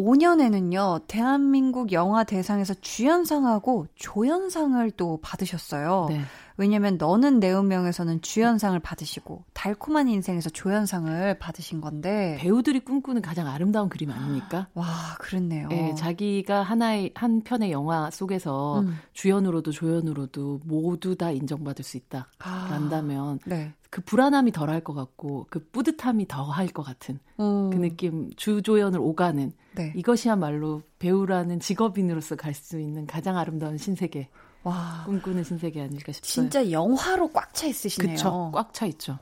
[0.00, 6.06] 2005년에는요, 대한민국 영화 대상에서 주연상하고 조연상을 또 받으셨어요.
[6.08, 6.20] 네.
[6.56, 13.88] 왜냐면 너는 내 운명에서는 주연상을 받으시고 달콤한 인생에서 조연상을 받으신 건데 배우들이 꿈꾸는 가장 아름다운
[13.88, 14.68] 그림 아닙니까?
[14.74, 14.86] 와,
[15.18, 15.68] 그렇네요.
[15.68, 18.98] 네, 자기가 하나의 한 편의 영화 속에서 음.
[19.12, 22.28] 주연으로도 조연으로도 모두 다 인정받을 수 있다.
[22.38, 23.72] 아, 란다면 네.
[23.90, 27.70] 그 불안함이 덜할 것 같고 그 뿌듯함이 더할 것 같은 음.
[27.70, 29.92] 그 느낌 주조연을 오가는 네.
[29.96, 34.28] 이것이야말로 배우라는 직업인으로서 갈 수 있는 가장 아름다운 신세계
[34.62, 35.02] 와.
[35.06, 36.26] 꿈꾸는 신세계 아닐까 싶어요.
[36.28, 38.16] 진짜 영화로 꽉 차 있으시네요.
[38.16, 38.50] 그쵸.
[38.54, 39.18] 꽉 차 있죠.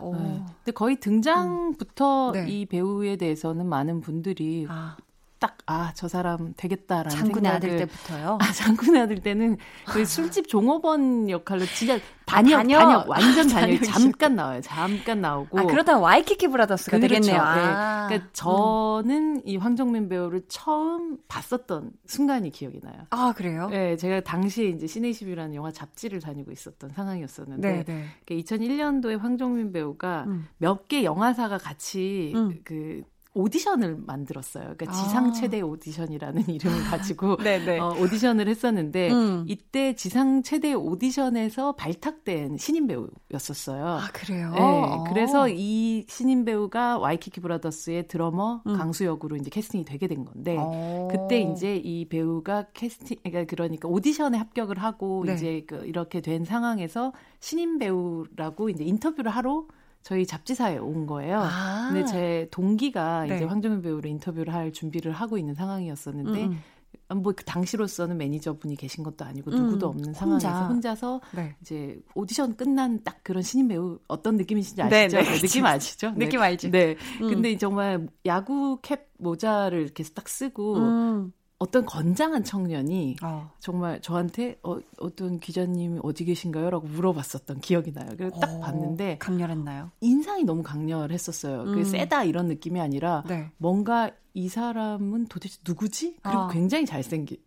[0.00, 0.42] 와, 네.
[0.64, 2.32] 근데 거의 등장부터 음.
[2.32, 2.48] 네.
[2.50, 4.96] 이 배우에 대해서는 많은 분들이 아.
[5.38, 7.56] 딱, 아, 저 사람 되겠다라는 장군의 생각을.
[7.56, 8.38] 아들 때부터요?
[8.40, 13.82] 아, 장군의 아들 때는 그 술집 종업원 역할로 진짜 단역, 단역, 단역 완전 단역.
[13.84, 14.60] 잠깐 나와요.
[14.62, 15.58] 잠깐 나오고.
[15.60, 17.14] 아, 그러다 와이키키 브라더스가 그렇죠.
[17.14, 17.42] 되겠네요.
[17.42, 17.60] 네.
[17.60, 18.06] 아.
[18.08, 19.42] 그러니까 저는 음.
[19.44, 23.06] 이 황정민 배우를 처음 봤었던 순간이 기억이 나요.
[23.10, 23.68] 아, 그래요?
[23.70, 27.68] 네, 제가 당시에 이제 씨네21이라는 영화 잡지를 다니고 있었던 상황이었었는데.
[27.68, 28.04] 네, 네.
[28.26, 30.48] 그러니까 2001년도에 황정민 배우가 음.
[30.58, 32.60] 몇개 영화사가 같이 음.
[32.64, 33.02] 그
[33.34, 34.74] 오디션을 만들었어요.
[34.76, 34.92] 그러니까 아.
[34.92, 37.36] 지상 최대 오디션이라는 이름을 가지고.
[37.80, 39.44] 어, 오디션을 했었는데 음.
[39.46, 43.86] 이때 지상 최대 오디션에서 발탁된 신인 배우였었어요.
[43.86, 44.52] 아 그래요?
[44.54, 44.60] 네.
[44.60, 45.04] 어.
[45.08, 48.76] 그래서 이 신인 배우가 와이키키 브라더스의 드러머 음.
[48.76, 51.08] 강수 역으로 이제 캐스팅이 되게 된 건데 어.
[51.10, 55.34] 그때 이제 이 배우가 캐스팅 그러니까, 그러니까 오디션에 합격을 하고 네.
[55.34, 59.66] 이제 그 이렇게 된 상황에서 신인 배우라고 이제 인터뷰를 하러
[60.08, 61.38] 저희 잡지사에 온 거예요.
[61.42, 61.90] 아.
[61.92, 63.36] 근데 제 동기가 네.
[63.36, 66.62] 이제 황정민 배우를 인터뷰를 할 준비를 하고 있는 상황이었었는데 음.
[67.10, 67.22] 음.
[67.22, 70.66] 뭐그 당시로서는 매니저분이 계신 것도 아니고 누구도 음, 없는 상황에서 혼자.
[70.66, 71.54] 혼자서 네.
[71.60, 74.96] 이제 오디션 끝난 딱 그런 신인 배우 어떤 느낌이신지 아시죠?
[74.96, 75.30] 네, 네.
[75.30, 76.10] 네 느낌 아시죠?
[76.12, 76.24] 네.
[76.24, 76.70] 느낌 알지?
[76.70, 76.96] 네.
[77.20, 77.28] 음.
[77.28, 81.32] 근데 정말 야구 캡 모자를 이렇게 딱 쓰고 음.
[81.58, 83.50] 어떤 건장한 청년이 어.
[83.58, 86.70] 정말 저한테 어, 어떤 기자님이 어디 계신가요?
[86.70, 88.10] 라고 물어봤었던 기억이 나요.
[88.16, 89.90] 그래서 딱 어, 봤는데 강렬했나요?
[90.00, 91.62] 인상이 너무 강렬했었어요.
[91.62, 91.74] 음.
[91.74, 93.50] 그 세다 이런 느낌이 아니라 네.
[93.56, 96.18] 뭔가 이 사람은 도대체 누구지?
[96.22, 96.48] 그리고 아.
[96.48, 97.38] 굉장히 잘생긴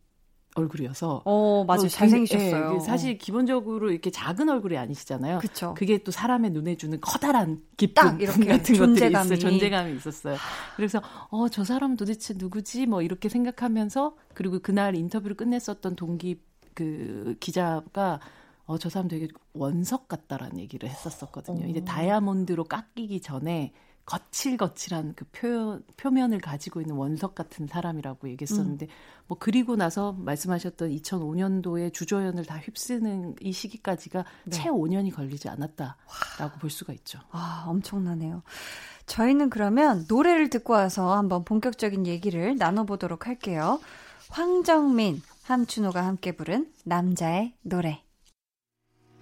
[0.55, 1.21] 얼굴이어서.
[1.25, 1.81] 어, 맞아요.
[1.81, 2.73] 어, 잘생기셨어요.
[2.73, 5.39] 네, 사실 기본적으로 이렇게 작은 얼굴이 아니시잖아요.
[5.39, 5.73] 그쵸.
[5.77, 9.39] 그게 또 사람의 눈에 주는 커다란 기쁨 같은 것들이 있어요.
[9.39, 10.35] 존재감이 있었어요.
[10.75, 12.85] 그래서 어, 저 사람 도대체 누구지?
[12.85, 16.41] 뭐 이렇게 생각하면서 그리고 그날 인터뷰를 끝냈었던 동기
[16.73, 18.19] 그 기자가
[18.65, 21.65] 어, 저 사람 되게 원석 같다라는 얘기를 했었었거든요.
[21.65, 21.69] 오.
[21.69, 23.73] 이제 다이아몬드로 깎이기 전에
[24.05, 28.91] 거칠거칠한 그 표현, 표면을 가지고 있는 원석 같은 사람이라고 얘기했었는데, 음.
[29.27, 34.51] 뭐, 그리고 나서 말씀하셨던 2005년도에 주조연을 다 휩쓰는 이 시기까지가 네.
[34.51, 37.19] 채 5년이 걸리지 않았다라고 볼 수가 있죠.
[37.31, 38.43] 아, 엄청나네요.
[39.05, 43.79] 저희는 그러면 노래를 듣고 와서 한번 본격적인 얘기를 나눠보도록 할게요.
[44.29, 48.03] 황정민, 함춘호가 함께 부른 남자의 노래.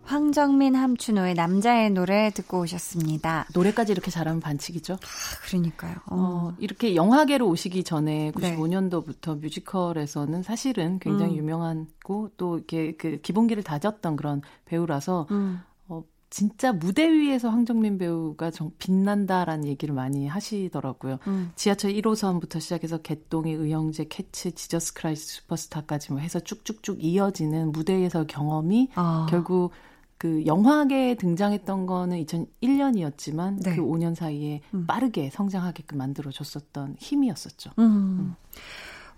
[0.10, 3.45] 황정민 함춘호의 남자의 노래 듣고 오셨습니다.
[3.54, 4.93] 노래까지 이렇게 잘하면 반칙이죠?
[4.93, 4.98] 아,
[5.45, 5.98] 그러니까요.
[6.08, 6.15] 어.
[6.15, 9.41] 어, 이렇게 영화계로 오시기 전에 95년도부터 네.
[9.41, 11.38] 뮤지컬에서는 사실은 굉장히 음.
[11.38, 15.60] 유명하고 또 이렇게 그 기본기를 다졌던 그런 배우라서 음.
[15.88, 21.19] 어, 진짜 무대 위에서 황정민 배우가 좀 빛난다라는 얘기를 많이 하시더라고요.
[21.28, 21.52] 음.
[21.56, 28.89] 지하철 1호선부터 시작해서 개똥이, 의형제, 캐츠, 지저스 크라이스트 슈퍼스타까지 뭐 해서 쭉쭉쭉 이어지는 무대에서 경험이
[28.95, 29.28] 아.
[29.30, 29.72] 결국
[30.20, 33.76] 그 영화계에 등장했던 거는 2001년이었지만 네.
[33.76, 34.86] 그 5년 사이에 음.
[34.86, 37.72] 빠르게 성장하게끔 만들어 줬었던 힘이었었죠.
[37.80, 37.84] 음.
[37.84, 38.36] 음.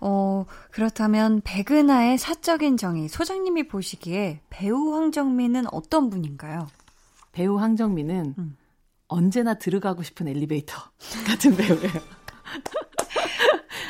[0.00, 6.68] 어, 그렇다면 백은하의 사적인 정의 소장님이 보시기에 배우 황정민은 어떤 분인가요?
[7.32, 8.56] 배우 황정민은 음.
[9.08, 10.76] 언제나 들어가고 싶은 엘리베이터
[11.26, 12.00] 같은 배우예요.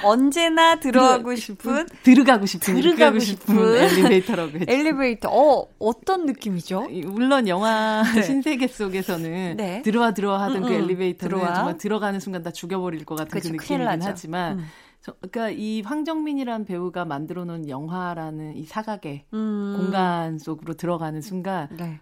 [0.03, 4.73] 언제나 들어가고 싶은 들어가고 싶은 들어가고 싶은 엘리베이터라고 했죠.
[4.73, 5.29] 엘리베이터.
[5.31, 6.89] 어, 어떤 느낌이죠?
[7.07, 8.23] 물론 영화 네.
[8.23, 9.83] 신세계 속에서는 네.
[9.83, 10.75] 들어와 들어와 하던 음, 그 음.
[10.83, 11.55] 엘리베이터는 들어와.
[11.55, 14.65] 정말 들어가는 순간 다 죽여버릴 것 같은 그치, 그 느낌이긴 하지만 음.
[15.01, 19.75] 저, 그러니까 이 황정민이란 배우가 만들어 놓은 영화라는 이 사각의 음.
[19.77, 22.01] 공간 속으로 들어가는 순간 네.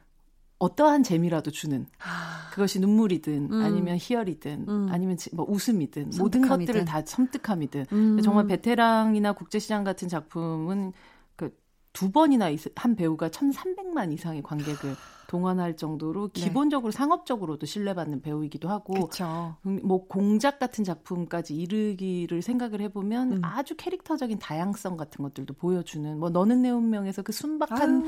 [0.61, 2.49] 어떠한 재미라도 주는 아.
[2.53, 3.63] 그것이 눈물이든 음.
[3.63, 4.89] 아니면 희열이든 음.
[4.91, 8.21] 아니면 뭐 웃음이든 모든 것들을 다 섬뜩함이든 음.
[8.23, 10.93] 정말 베테랑이나 국제시장 같은 작품은
[11.35, 11.51] 그
[11.93, 14.95] 두 번이나 한 배우가 1,300만 이상의 관객을
[15.31, 16.41] 동원할 정도로 네.
[16.41, 19.55] 기본적으로 상업적으로도 신뢰받는 배우이기도 하고 그쵸.
[19.65, 23.39] 음, 뭐 공작 같은 작품까지 이르기를 생각을 해보면 음.
[23.45, 28.03] 아주 캐릭터적인 다양성 같은 것들도 보여주는 뭐 너는 내 운명에서 그 순박한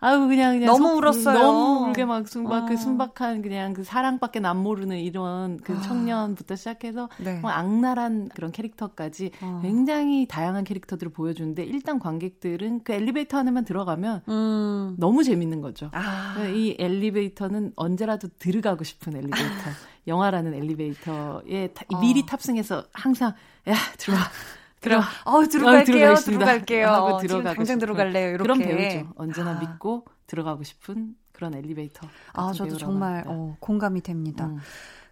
[0.00, 1.38] 아유, 아유 그냥, 그냥 너무 속, 울었어요.
[1.38, 2.66] 너무 울게 막 순박 그 어.
[2.66, 5.80] 그 순박한 그냥 그 사랑밖에 안 모르는 이런 그 아.
[5.80, 7.38] 청년부터 시작해서 네.
[7.38, 9.60] 뭐 악랄한 그런 캐릭터까지 어.
[9.62, 14.96] 굉장히 다양한 캐릭터들을 보여주는데 일단 관객들은 그 엘리베이터 안에만 들어가면 음.
[14.98, 15.90] 너무 재밌는 거죠.
[15.92, 16.34] 아.
[16.48, 19.34] 이 엘리베이터는 언제라도 들어가고 싶은 엘리베이터.
[20.06, 22.00] 영화라는 엘리베이터에 타, 어.
[22.00, 23.32] 미리 탑승해서 항상
[23.68, 24.20] 야 들어와.
[24.80, 25.00] 들어.
[25.24, 26.12] 어, 들어갈게요.
[26.12, 26.86] 어, 들어갈게요.
[26.88, 28.28] 하고 어, 들어가고 당장 들어갈래요.
[28.34, 28.42] 이렇게.
[28.42, 29.12] 그런 배우죠.
[29.16, 29.60] 언제나 아.
[29.60, 32.06] 믿고 들어가고 싶은 그런 엘리베이터.
[32.34, 34.46] 아, 저도 정말 어, 공감이 됩니다.
[34.46, 34.58] 음.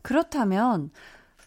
[0.03, 0.91] 그렇다면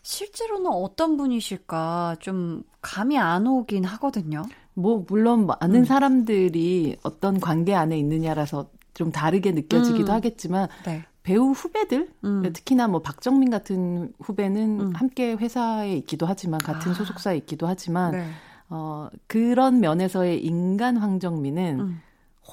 [0.01, 4.43] 실제로는 어떤 분이실까 좀 감이 안 오긴 하거든요.
[4.73, 5.85] 뭐 물론 많은 음.
[5.85, 10.15] 사람들이 어떤 관계 안에 있느냐라서 좀 다르게 느껴지기도 음.
[10.15, 11.03] 하겠지만 네.
[11.21, 12.51] 배우 후배들 음.
[12.53, 14.93] 특히나 뭐 박정민 같은 후배는 음.
[14.95, 16.95] 함께 회사에 있기도 하지만 같은 아.
[16.95, 18.27] 소속사에 있기도 하지만 네.
[18.69, 22.01] 어 그런 면에서의 인간 황정민은 음.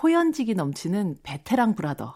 [0.02, 2.14] 호연직이 넘치는 베테랑 브라더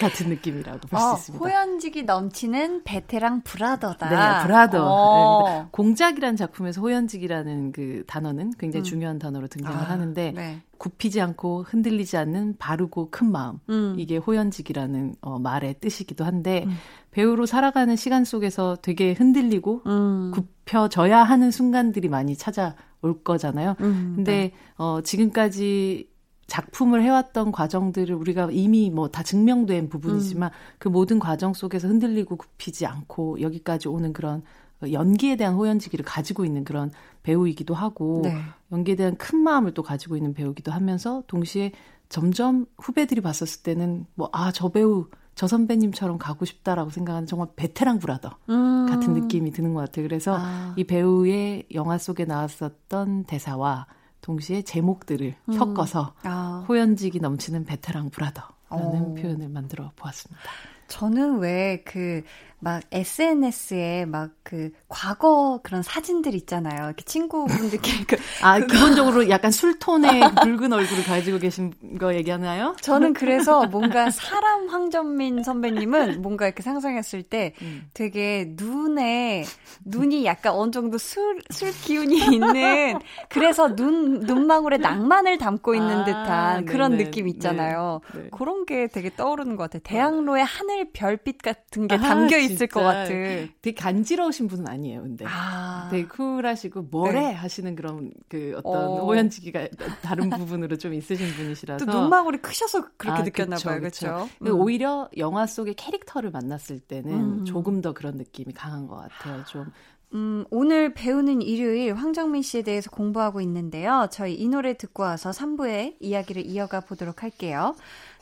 [0.00, 1.44] 같은 느낌이라고 볼수 어, 있습니다.
[1.44, 4.08] 호연직이 넘치는 베테랑 브라더다.
[4.08, 4.84] 네, 브라더.
[4.84, 5.48] 어.
[5.48, 8.84] 네, 공작이라는 작품에서 호연직이라는 그 단어는 굉장히 음.
[8.84, 10.62] 중요한 단어로 등장을 아, 하는데 네.
[10.78, 13.58] 굽히지 않고 흔들리지 않는 바르고 큰 마음.
[13.70, 13.94] 음.
[13.98, 16.72] 이게 호연직이라는 어, 말의 뜻이기도 한데 음.
[17.10, 20.32] 배우로 살아가는 시간 속에서 되게 흔들리고 음.
[20.32, 23.76] 굽혀져야 하는 순간들이 많이 찾아올 거잖아요.
[23.80, 24.52] 음, 근데 네.
[24.76, 26.08] 어, 지금까지
[26.46, 30.76] 작품을 해왔던 과정들을 우리가 이미 뭐 다 증명된 부분이지만 음.
[30.78, 34.42] 그 모든 과정 속에서 흔들리고 굽히지 않고 여기까지 오는 그런
[34.90, 36.90] 연기에 대한 호연지기를 가지고 있는 그런
[37.22, 38.36] 배우이기도 하고 네.
[38.72, 41.72] 연기에 대한 큰 마음을 또 가지고 있는 배우기도 하면서 동시에
[42.08, 47.98] 점점 후배들이 봤었을 때는 뭐 아 저 배우 저 선배님처럼 가고 싶다라고 생각하는 정말 베테랑
[47.98, 48.86] 브라더 음.
[48.88, 50.06] 같은 느낌이 드는 것 같아요.
[50.06, 50.74] 그래서 아.
[50.76, 53.86] 이 배우의 영화 속에 나왔었던 대사와
[54.24, 55.52] 동시에 제목들을 음.
[55.52, 56.64] 섞어서 아.
[56.66, 59.14] 호연직이 넘치는 베테랑 브라더라는 오.
[59.14, 60.42] 표현을 만들어 보았습니다.
[60.88, 62.22] 저는 왜 그
[62.60, 66.84] 막 SNS에 막 그 과거 그런 사진들 있잖아요.
[66.84, 72.76] 이렇게 친구분들께 그 아, 기본적으로 약간 술톤의 붉은 얼굴을 가지고 계신 거 얘기하나요?
[72.82, 77.88] 저는 그래서 뭔가 사람 황전민 선배님은 뭔가 이렇게 상상했을 때 음.
[77.94, 79.46] 되게 눈에
[79.86, 82.98] 눈이 약간 어느 정도 술, 술 기운이 있는
[83.30, 88.02] 그래서 눈, 눈망울에 낭만을 담고 있는 아, 듯한 그런 네네, 느낌 있잖아요.
[88.12, 88.28] 네, 네.
[88.30, 89.80] 그런 게 되게 떠오르는 것 같아요.
[89.84, 93.48] 대학로의 하늘 별빛 같은 게 아, 담겨 있을 것 같은.
[93.62, 95.24] 되게 간지러우신 분은 아니에요, 근데.
[95.28, 95.88] 아.
[95.90, 97.32] 되게 쿨하시고 뭐래 네.
[97.32, 99.04] 하시는 그런 그 어떤 어.
[99.04, 99.68] 호연지기가
[100.02, 101.84] 다른 부분으로 좀 있으신 분이시라서.
[101.84, 104.28] 또 눈망울이 크셔서 그렇게 아, 느꼈나 그쵸, 봐요, 그렇죠?
[104.42, 104.48] 음.
[104.48, 107.44] 오히려 영화 속의 캐릭터를 만났을 때는 음.
[107.44, 109.44] 조금 더 그런 느낌이 강한 것 같아요.
[109.44, 109.66] 좀
[110.14, 114.06] 음, 오늘 배우는 일요일 황정민 씨에 대해서 공부하고 있는데요.
[114.12, 117.74] 저희 이 노래 듣고 와서 3부에 이야기를 이어가 보도록 할게요.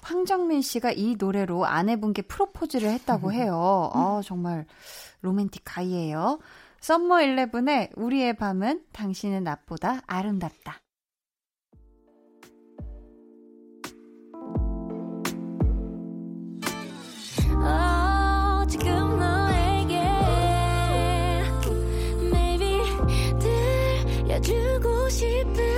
[0.02, 3.32] 황정민 씨가 이 노래로 아내분께 프로포즈를 했다고 음.
[3.32, 3.90] 해요.
[3.94, 4.66] 아, 정말
[5.22, 6.40] romantic guy예요.
[6.80, 10.80] 썸머 11의 우리의 밤은 당신의 낮보다 아름답다.
[17.64, 20.00] 어, 지금 너에게
[22.32, 22.82] maybe
[23.38, 25.71] 들려주고 싶은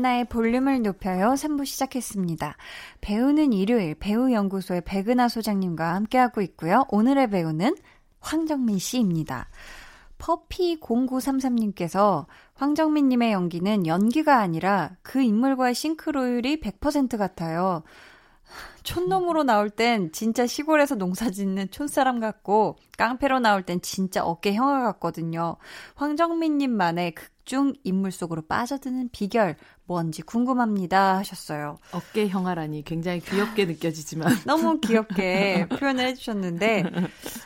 [0.00, 2.56] 강한나의 볼륨을 높여요 3부 시작했습니다.
[3.00, 6.84] 배우는 일요일 배우연구소의 백은하 소장님과 함께하고 있고요.
[6.90, 7.76] 오늘의 배우는
[8.20, 9.48] 황정민 씨입니다.
[10.18, 17.82] 퍼피0933님께서 황정민님의 연기는 연기가 아니라 그 인물과의 싱크로율이 100% 같아요.
[18.82, 24.82] 촌놈으로 나올 땐 진짜 시골에서 농사 짓는 촌사람 같고 깡패로 나올 땐 진짜 어깨 형아
[24.82, 25.56] 같거든요.
[25.94, 27.14] 황정민님만의
[27.50, 31.78] 극중 인물 속으로 빠져드는 비결 뭔지 궁금합니다 하셨어요.
[31.90, 36.84] 어깨 형아라니 굉장히 귀엽게 느껴지지만 너무 귀엽게 표현을 해주셨는데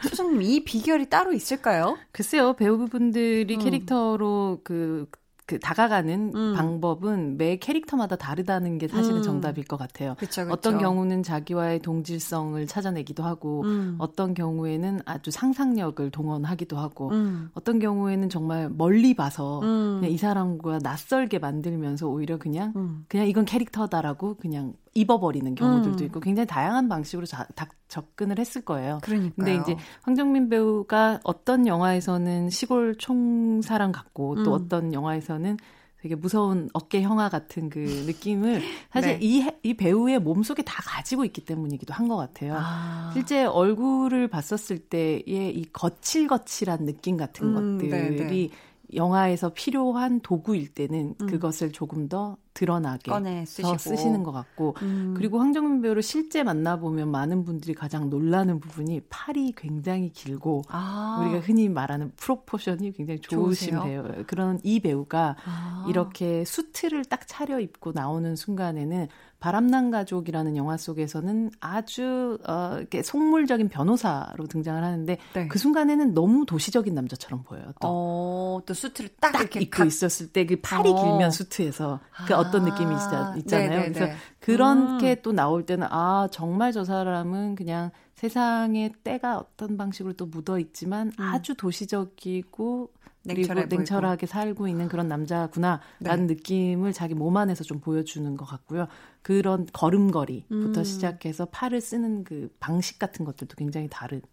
[0.02, 1.96] 소장님 이 비결이 따로 있을까요?
[2.12, 3.58] 글쎄요 배우분들이 음.
[3.58, 5.08] 캐릭터로 그
[5.46, 6.54] 그 다가가는 음.
[6.56, 9.22] 방법은 매 캐릭터마다 다르다는 게 사실은 음.
[9.22, 10.14] 정답일 것 같아요.
[10.18, 10.52] 그쵸, 그쵸.
[10.52, 13.96] 어떤 경우는 자기와의 동질성을 찾아내기도 하고, 음.
[13.98, 17.50] 어떤 경우에는 아주 상상력을 동원하기도 하고, 음.
[17.52, 19.98] 어떤 경우에는 정말 멀리 봐서 음.
[20.00, 23.04] 그냥 이 사람과 낯설게 만들면서 오히려 그냥 음.
[23.08, 26.06] 그냥 이건 캐릭터다라고 그냥 입어버리는 경우들도 음.
[26.06, 28.98] 있고 굉장히 다양한 방식으로 자, 다, 접근을 했을 거예요.
[29.02, 34.54] 그러니까 근데 이제 황정민 배우가 어떤 영화에서는 시골 총사랑 같고 또 음.
[34.54, 35.56] 어떤 영화에서는
[36.00, 39.18] 되게 무서운 어깨 형아 같은 그 느낌을 사실 네.
[39.22, 42.56] 이, 이 배우의 몸속에 다 가지고 있기 때문이기도 한 것 같아요.
[42.58, 43.10] 아.
[43.14, 45.24] 실제 얼굴을 봤었을 때의
[45.56, 48.50] 이 거칠거칠한 느낌 같은 음, 것들이 네네.
[48.94, 51.26] 영화에서 필요한 도구일 때는 음.
[51.26, 55.14] 그것을 조금 더 드러나게 꺼내 쓰시는 것 같고 음.
[55.16, 61.20] 그리고 황정민 배우를 실제 만나보면 많은 분들이 가장 놀라는 부분이 팔이 굉장히 길고 아.
[61.20, 65.86] 우리가 흔히 말하는 프로포션이 굉장히 좋으신 배우 그런 이 배우가 아.
[65.88, 69.08] 이렇게 수트를 딱 차려 입고 나오는 순간에는
[69.40, 75.48] 바람난 가족이라는 영화 속에서는 아주 어, 이렇게 속물적인 변호사로 등장을 하는데 네.
[75.48, 77.66] 그 순간에는 너무 도시적인 남자처럼 보여요.
[77.78, 79.86] 또, 어, 또 수트를 딱, 딱 이렇게 입고 각...
[79.86, 80.94] 있었을 때 그 팔이 어.
[80.94, 82.38] 길면 수트에서 그 아.
[82.46, 83.92] 어떤 느낌이 있, 잖아요 네네네.
[83.92, 85.22] 그래서 그렇게 음.
[85.22, 91.12] 또 나올 때는 아 정말 저 사람은 그냥 세상의 때가 어떤 방식으로 또 묻어 있지만
[91.18, 91.24] 음.
[91.24, 92.90] 아주 도시적이고
[93.26, 96.34] 그리고 냉철하게 살고 있는 그런 남자구나라는 네.
[96.34, 98.86] 느낌을 자기 몸 안에서 좀 보여주는 것 같고요.
[99.22, 100.84] 그런 걸음걸이부터 음.
[100.84, 104.28] 시작해서 팔을 쓰는 그 방식 같은 것들도 굉장히 다르고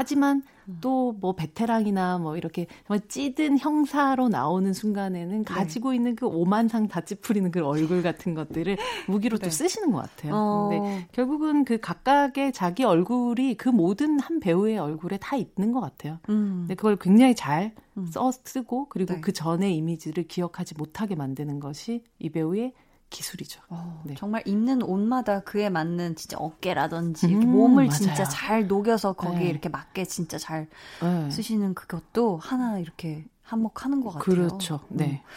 [0.00, 0.78] 하지만 음.
[0.80, 5.44] 또뭐 베테랑이나 뭐 이렇게 정말 찌든 형사로 나오는 순간에는 네.
[5.44, 9.44] 가지고 있는 그 오만상 다 찌푸리는 그 얼굴 같은 것들을 무기로 네.
[9.44, 10.32] 또 쓰시는 것 같아요.
[10.34, 10.68] 어.
[10.70, 16.18] 근데 결국은 그 각각의 자기 얼굴이 그 모든 한 배우의 얼굴에 다 있는 것 같아요.
[16.30, 16.60] 음.
[16.60, 18.06] 근데 그걸 굉장히 잘 음.
[18.06, 19.20] 써 쓰고 그리고 네.
[19.20, 22.72] 그 전의 이미지를 기억하지 못하게 만드는 것이 이 배우의
[23.10, 23.60] 기술이죠.
[23.68, 24.14] 어, 네.
[24.16, 27.98] 정말 입는 옷마다 그에 맞는 진짜 어깨라든지 음, 몸을 맞아요.
[27.98, 29.48] 진짜 잘 녹여서 거기에 네.
[29.50, 30.68] 이렇게 맞게 진짜 잘
[31.02, 31.30] 네.
[31.30, 34.22] 쓰시는 그것도 하나 이렇게 한몫하는 것 같아요.
[34.22, 34.80] 그렇죠.
[34.88, 35.22] 네.
[35.24, 35.30] 음.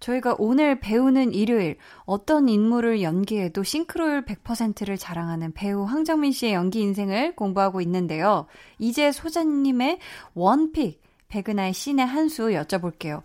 [0.00, 7.36] 저희가 오늘 배우는 일요일 어떤 인물을 연기해도 싱크로율 100%를 자랑하는 배우 황정민 씨의 연기 인생을
[7.36, 8.46] 공부하고 있는데요.
[8.80, 10.00] 이제 소장님의
[10.34, 13.22] 원픽 백은하의 신의 한 수 여쭤볼게요.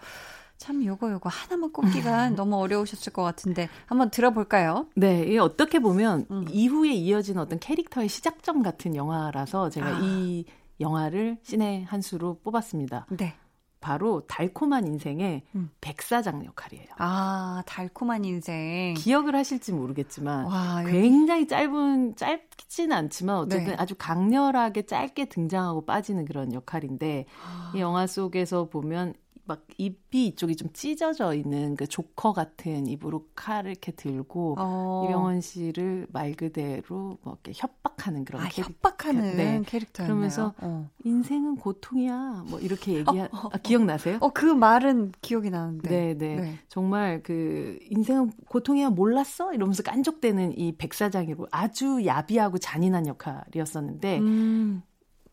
[0.67, 4.87] 참 요거 요거 하나만 꼽기가 너무 어려우셨을 것 같은데 한번 들어볼까요?
[4.97, 6.45] 네, 이게 어떻게 보면 음.
[6.49, 9.99] 이후에 이어지는 어떤 캐릭터의 시작점 같은 영화라서 제가 아.
[10.01, 10.43] 이
[10.81, 13.07] 영화를 신의 한 수로 뽑았습니다.
[13.11, 13.33] 네.
[13.79, 15.69] 바로 달콤한 인생의 음.
[15.79, 16.87] 백사장 역할이에요.
[16.97, 18.93] 아, 달콤한 인생.
[18.95, 23.75] 기억을 하실지 모르겠지만 와, 굉장히 짧은 짧지는 않지만 어쨌든 네.
[23.77, 27.71] 아주 강렬하게 짧게 등장하고 빠지는 그런 역할인데 아.
[27.73, 29.13] 이 영화 속에서 보면
[29.47, 35.05] 막 입이 이쪽이 좀 찢어져 있는 그 조커 같은 입으로 칼을 이렇게 들고 어.
[35.05, 38.63] 이병헌 씨를 말 그대로 뭐 이렇게 협박하는 그런 아, 캐릭터.
[38.63, 39.61] 협박하는 네.
[39.65, 40.13] 캐릭터였네요.
[40.13, 40.89] 그러면서 어.
[41.03, 42.45] 인생은 고통이야.
[42.49, 44.17] 뭐 이렇게 얘기하 어, 어, 아, 기억나세요?
[44.19, 45.89] 어, 그 말은 기억이 나는데.
[45.89, 46.59] 네, 네, 네.
[46.67, 49.53] 정말 그 인생은 고통이야 몰랐어?
[49.53, 54.83] 이러면서 깐족대는 이 백사장이고 아주 야비하고 잔인한 역할이었었는데 음.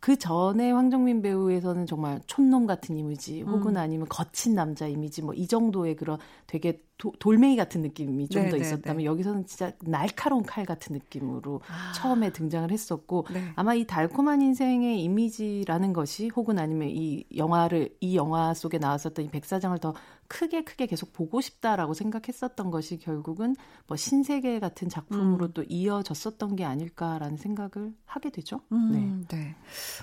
[0.05, 3.77] 그 전에 황정민 배우에서는 정말 촌놈 같은 이미지 혹은 음.
[3.79, 8.59] 아니면 거친 남자 이미지 뭐 이 정도의 그런 되게 도, 돌멩이 같은 느낌이 좀더 네,
[8.59, 9.05] 네, 있었다면 네.
[9.05, 11.93] 여기서는 진짜 날카로운 칼 같은 느낌으로 아.
[11.93, 13.53] 처음에 등장을 했었고 네.
[13.57, 19.31] 아마 이 달콤한 인생의 이미지라는 것이 혹은 아니면 이 영화를 이 영화 속에 나왔었던 이
[19.31, 19.95] 백사장을 더
[20.29, 23.57] 크게 크게 계속 보고 싶다라고 생각했었던 것이 결국은
[23.87, 25.53] 뭐 신세계 같은 작품으로 음.
[25.55, 28.61] 또 이어졌었던 게 아닐까라는 생각을 하게 되죠.
[28.73, 29.37] 음, 네.
[29.37, 29.57] 네.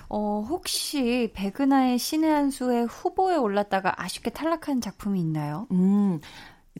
[0.08, 5.66] 어, 혹시 백은하의 신의 한 수의 후보에 올랐다가 아쉽게 탈락한 작품이 있나요?
[5.72, 6.20] 음.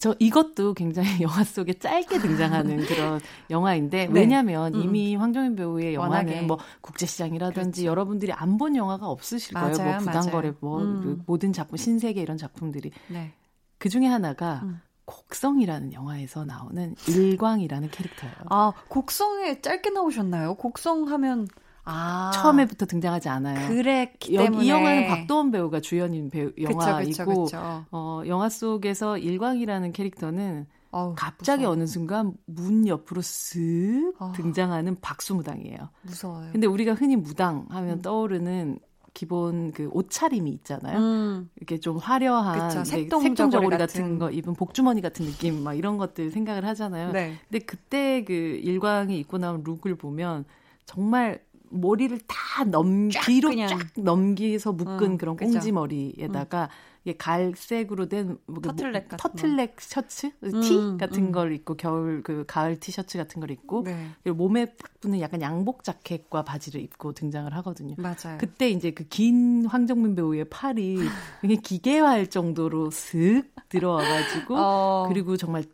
[0.01, 3.21] 저 이것도 굉장히 영화 속에 짧게 등장하는 그런
[3.51, 4.21] 영화인데 네.
[4.21, 4.81] 왜냐하면 음.
[4.83, 6.43] 이미 황정민 배우의 영화는 워낙에.
[6.47, 7.91] 뭐 국제시장이라든지 그렇죠.
[7.91, 9.91] 여러분들이 안 본 영화가 없으실 맞아요, 거예요.
[9.91, 11.01] 뭐 부당거래, 뭐 음.
[11.03, 13.33] 그 모든 작품 신세계 이런 작품들이 네.
[13.79, 14.81] 그 중에 하나가 음.
[15.05, 18.35] 곡성이라는 영화에서 나오는 일광이라는 캐릭터예요.
[18.51, 20.55] 아, 곡성에 짧게 나오셨나요?
[20.55, 21.49] 곡성 하면
[21.85, 22.31] 아.
[22.35, 23.69] 처음에부터 등장하지 않아요.
[23.69, 27.49] 그랬기 때문에 이 영화는 곽도원 배우가 주연인 배우 영화이고
[27.91, 31.73] 어 영화 속에서 일광이라는 캐릭터는 어우, 갑자기 무서워.
[31.75, 34.33] 어느 순간 문 옆으로 쓱 어.
[34.37, 35.89] 등장하는 박수무당이에요.
[36.03, 36.51] 무서워요.
[36.53, 38.03] 근데 우리가 흔히 무당 하면 음.
[38.03, 38.79] 떠오르는
[39.15, 40.99] 기본 그 옷차림이 있잖아요.
[40.99, 41.51] 음.
[41.57, 44.19] 이렇게 좀 화려한 그쵸, 색동저고리 같은.
[44.19, 47.13] 거 입은 복주머니 같은 느낌 막 이런 것들 생각을 하잖아요.
[47.13, 47.37] 네.
[47.49, 50.45] 근데 그때 그 일광이 입고 나온 look을 보면
[50.85, 51.41] 정말
[51.73, 53.69] 머리를 다 넘, 뒤로 그냥.
[53.69, 56.69] 쫙 넘기서 묶은 어, 그런 꽁지 머리에다가 음.
[57.05, 61.33] 이게 갈색으로 된 뭐, 그 터틀넥 뭐, 터틀넥 셔츠, 음, 티 같은 음.
[61.33, 64.09] 걸 입고 겨울 그 가을 티셔츠 같은 걸 입고 네.
[64.23, 67.97] 그리고 몸에 딱 붙는 약간 양복 자켓과 바지를 입고 등장을 하거든요.
[67.99, 68.39] 맞아요.
[68.39, 70.97] 그때 이제 그 긴 황정민 배우의 팔이
[71.41, 75.07] 그냥 기계화할 정도로 슥 들어와가지고 어.
[75.09, 75.65] 그리고 정말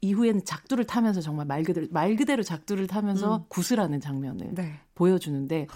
[0.00, 3.42] 이후에는 작두를 타면서 정말 말 그대로 말 그대로 작두를 타면서 음.
[3.48, 4.80] 구슬하는 장면을 네.
[4.94, 5.66] 보여주는데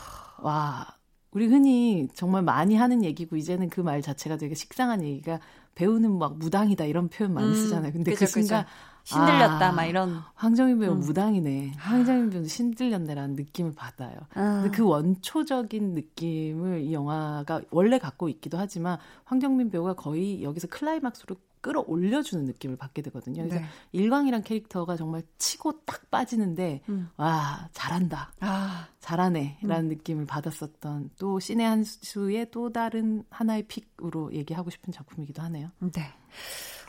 [0.41, 0.87] 와
[1.33, 5.41] 우리 흔히 정말 많이 하는 얘기고 이제는 그 말 자체가 되게 식상한 얘기가
[5.75, 7.93] 배우는 막 무당이다 이런 표현 많이 음, 쓰잖아요.
[7.93, 9.17] 근데 그쵸, 그 순간 그쵸.
[9.17, 11.01] 신들렸다 아, 막 이런 황정민 배우 음.
[11.01, 11.73] 무당이네.
[11.79, 14.15] 황정민 배우 신들렸네라는 느낌을 받아요.
[14.35, 14.61] 아.
[14.63, 21.35] 근데 그 원초적인 느낌을 이 영화가 원래 갖고 있기도 하지만 황정민 배우가 거의 여기서 클라이막스로
[21.63, 23.43] 끌어올려주는 느낌을 받게 되거든요.
[23.45, 23.67] 그래서 네.
[23.93, 27.09] 일광이란 캐릭터가 정말 치고 딱 빠지는데 음.
[27.17, 28.89] 와 잘한다, 아.
[29.01, 29.89] 잘하네라는 음.
[29.89, 35.71] 느낌을 받았었던 또 신의 한 수의 또 다른 하나의 픽으로 얘기하고 싶은 작품이기도 하네요.
[35.79, 36.13] 네.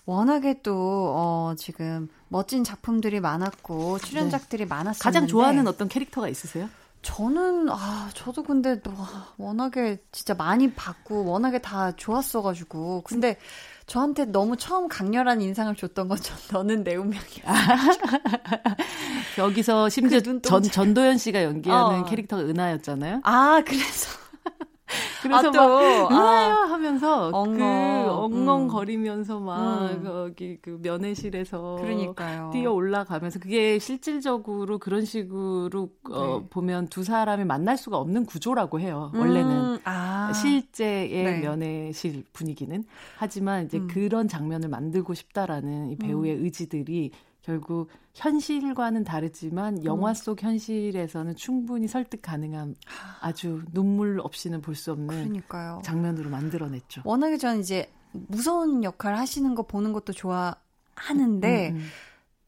[0.05, 4.67] 워낙에 또 어, 지금 멋진 작품들이 많았고 출연작들이 네.
[4.67, 6.67] 많았었는데 가장 좋아하는 어떤 캐릭터가 있으세요?
[7.03, 8.91] 저는 아 저도 근데 또
[9.37, 13.37] 워낙에 진짜 많이 봤고 워낙에 다 좋았어가지고 근데
[13.85, 17.43] 저한테 너무 처음 강렬한 인상을 줬던 건 전 너는 내 운명이야.
[19.37, 22.05] 여기서 심지어 그 전 전도연 씨가 연기하는 어.
[22.05, 23.21] 캐릭터가 은하였잖아요.
[23.23, 24.22] 아 그래서
[25.21, 27.57] 그래서 아, 또, 막 은하야 아, 하면서 엉엉.
[27.57, 27.63] 그
[28.11, 29.45] 엉엉거리면서 음.
[29.45, 30.03] 막 음.
[30.03, 32.49] 거기 그 면회실에서 그러니까요.
[32.51, 36.15] 뛰어 올라가면서 그게 실질적으로 그런 식으로 어, 네.
[36.15, 39.11] 어, 보면 두 사람이 만날 수가 없는 구조라고 해요.
[39.13, 39.19] 음.
[39.19, 40.33] 원래는 아.
[40.33, 41.39] 실제의 네.
[41.39, 42.83] 면회실 분위기는
[43.17, 43.87] 하지만 이제 음.
[43.87, 46.43] 그런 장면을 만들고 싶다라는 이 배우의 음.
[46.43, 47.11] 의지들이
[47.43, 50.13] 결국 현실과는 다르지만 영화 음.
[50.13, 52.75] 속 현실에서는 충분히 설득 가능한
[53.21, 55.81] 아주 눈물 없이는 볼 수 없는 그러니까요.
[55.83, 57.01] 장면으로 만들어냈죠.
[57.05, 61.85] 워낙에 저는 이제 무서운 역할 하시는 거 보는 것도 좋아하는데 음, 음.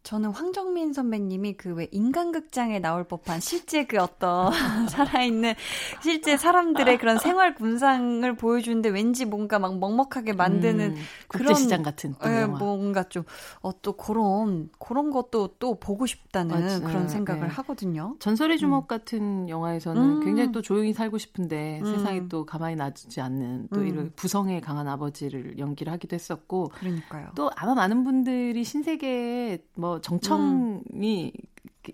[0.05, 4.51] 저는 황정민 선배님이 그 왜 인간극장에 나올 법한 실제 그 어떤
[4.89, 5.53] 살아있는
[6.01, 12.15] 실제 사람들의 그런 생활 군상을 보여주는데 왠지 뭔가 막 먹먹하게 만드는 음, 그런 시장 같은
[12.25, 17.47] 예, 뭔가 좀어또 그런 그런 것도 또 보고 싶다는 맞아, 그런 생각을 네.
[17.47, 18.15] 하거든요.
[18.19, 18.87] 전설의 주먹 음.
[18.87, 20.23] 같은 영화에서는 음.
[20.23, 21.85] 굉장히 또 조용히 살고 싶은데 음.
[21.85, 23.87] 세상에 또 가만히 놔두지 않는 또 음.
[23.87, 27.29] 이런 부성에 강한 아버지를 연기를 하기도 했었고 그러니까요.
[27.35, 31.45] 또 아마 많은 분들이 신세계에 뭐 정청이 음.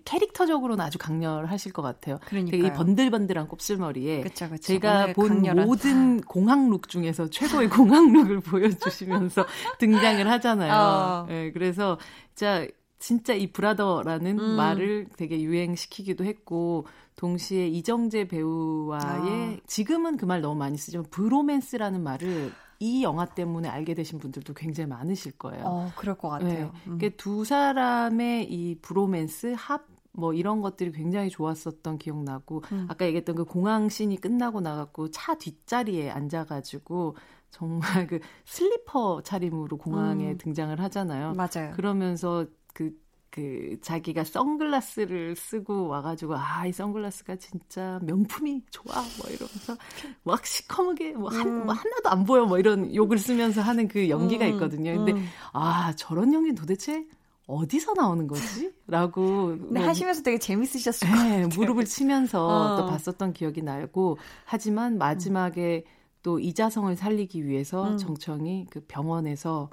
[0.04, 2.18] 캐릭터적으로는 아주 강렬하실 것 같아요.
[2.26, 4.62] 그러니까 이 번들번들한 곱슬머리에 그쵸, 그쵸.
[4.62, 5.66] 제가 본 강렬한...
[5.66, 9.44] 모든 공항룩 중에서 최고의 공항룩을 보여주시면서
[9.78, 10.72] 등장을 하잖아요.
[10.72, 11.26] 어.
[11.28, 11.98] 네, 그래서
[12.34, 12.66] 진짜
[12.98, 14.56] 진짜 이 브라더라는 음.
[14.56, 16.86] 말을 되게 유행시키기도 했고
[17.16, 19.56] 동시에 이정재 배우와의 아.
[19.66, 24.88] 지금은 그 말 너무 많이 쓰지만 브로맨스라는 말을 이 영화 때문에 알게 되신 분들도 굉장히
[24.88, 25.64] 많으실 거예요.
[25.64, 26.72] 어, 그럴 것 같아요.
[26.84, 26.90] 네.
[26.90, 26.98] 음.
[27.16, 32.86] 두 사람의 이 브로맨스 합, 뭐 이런 것들이 굉장히 좋았었던 기억나고 음.
[32.90, 37.16] 아까 얘기했던 그 공항 씬이 끝나고 나갔고 차 뒷자리에 앉아가지고
[37.50, 40.38] 정말 그 슬리퍼 차림으로 공항에 음.
[40.38, 41.34] 등장을 하잖아요.
[41.34, 41.72] 맞아요.
[41.74, 42.90] 그러면서 그
[43.32, 49.76] 그 자기가 선글라스를 쓰고 와가지고 아 이 선글라스가 진짜 명품이 좋아 뭐 이러면서
[50.22, 51.64] 막 시커멓게 뭐, 한, 음.
[51.64, 54.52] 뭐 하나도 안 보여 뭐 이런 욕을 쓰면서 하는 그 연기가 음.
[54.52, 54.94] 있거든요.
[54.94, 55.26] 근데 음.
[55.52, 57.06] 아 저런 연기 도대체
[57.46, 58.72] 어디서 나오는 거지?
[58.86, 59.56] 라고.
[59.70, 62.76] 네, 뭐, 하시면서 되게 재밌으셨을 네, 것같아요 무릎을 치면서 어.
[62.76, 65.84] 또 봤었던 기억이 나고, 하지만 마지막에
[66.22, 67.98] 또 이자성을 살리기 위해서 음.
[67.98, 69.70] 정청이 그 병원에서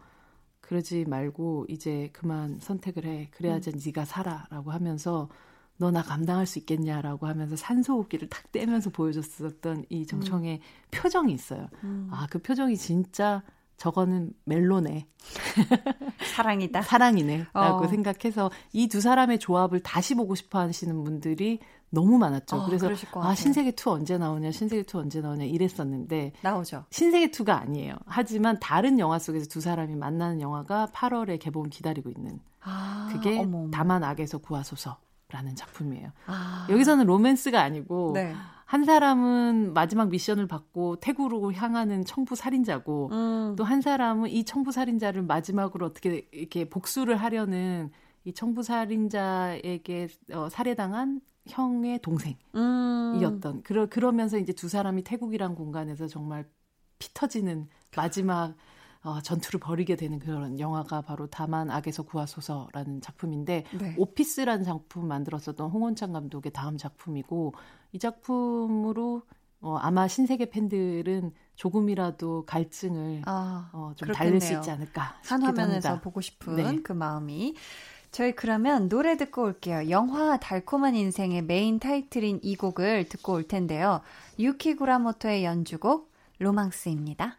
[0.70, 3.28] 그러지 말고 이제 그만 선택을 해.
[3.32, 3.80] 그래야지 음.
[3.84, 5.28] 네가 살아라고 하면서
[5.78, 10.62] 너 나 감당할 수 있겠냐라고 하면서 산소호흡기를 탁 떼면서 보여줬었던 이 정청의 음.
[10.92, 11.70] 표정이 있어요.
[11.84, 12.08] 음.
[12.12, 13.42] 아, 그 표정이 진짜
[13.78, 15.08] 저거는 멜로네.
[16.36, 16.82] 사랑이다.
[16.84, 17.46] 사랑이네.
[17.54, 17.88] 라고 어.
[17.88, 21.60] 생각해서 이 두 사람의 조합을 다시 보고 싶어 하시는 분들이
[21.90, 22.56] 너무 많았죠.
[22.56, 26.86] 어, 그래서 아 신세계 2 언제 나오냐, 신세계 2 언제 나오냐 이랬었는데 나오죠.
[26.92, 27.96] 신세계 2가 아니에요.
[28.06, 32.40] 하지만 다른 영화 속에서 두 사람이 만나는 영화가 8월에 개봉 기다리고 있는.
[32.62, 33.70] 아, 그게 어머.
[33.72, 36.12] 다만 악에서 구하소서라는 작품이에요.
[36.28, 36.68] 아.
[36.70, 38.36] 여기서는 로맨스가 아니고 네.
[38.66, 43.56] 한 사람은 마지막 미션을 받고 태국으로 향하는 청부 살인자고 음.
[43.58, 47.90] 또한 사람은 이 청부 살인자를 마지막으로 어떻게 이렇게 복수를 하려는
[48.26, 53.62] 이 청부 살인자에게 어, 살해당한 형의 동생이었던 음.
[53.64, 56.46] 그러 그러면서 이제 두 사람이 태국이란 공간에서 정말
[57.00, 58.56] 피 터지는 마지막
[59.02, 63.96] 어, 전투를 벌이게 되는 그런 영화가 바로 다만 악에서 구하소서라는 작품인데 네.
[63.98, 67.54] 오피스라는 작품 만들었었던 홍원창 감독의 다음 작품이고
[67.94, 69.24] 이 작품으로
[69.62, 75.90] 어, 아마 신세계 팬들은 조금이라도 갈증을 아, 어, 좀 달랠 수 있지 않을까 한 화면에서
[75.90, 76.02] 합니다.
[76.02, 76.82] 보고 싶은 네.
[76.82, 77.56] 그 마음이
[78.12, 79.90] 저희 그러면 노래 듣고 올게요.
[79.90, 84.02] 영화 달콤한 인생의 메인 타이틀인 이 곡을 듣고 올 텐데요.
[84.40, 87.38] 유키 구라모토의 연주곡 로망스입니다.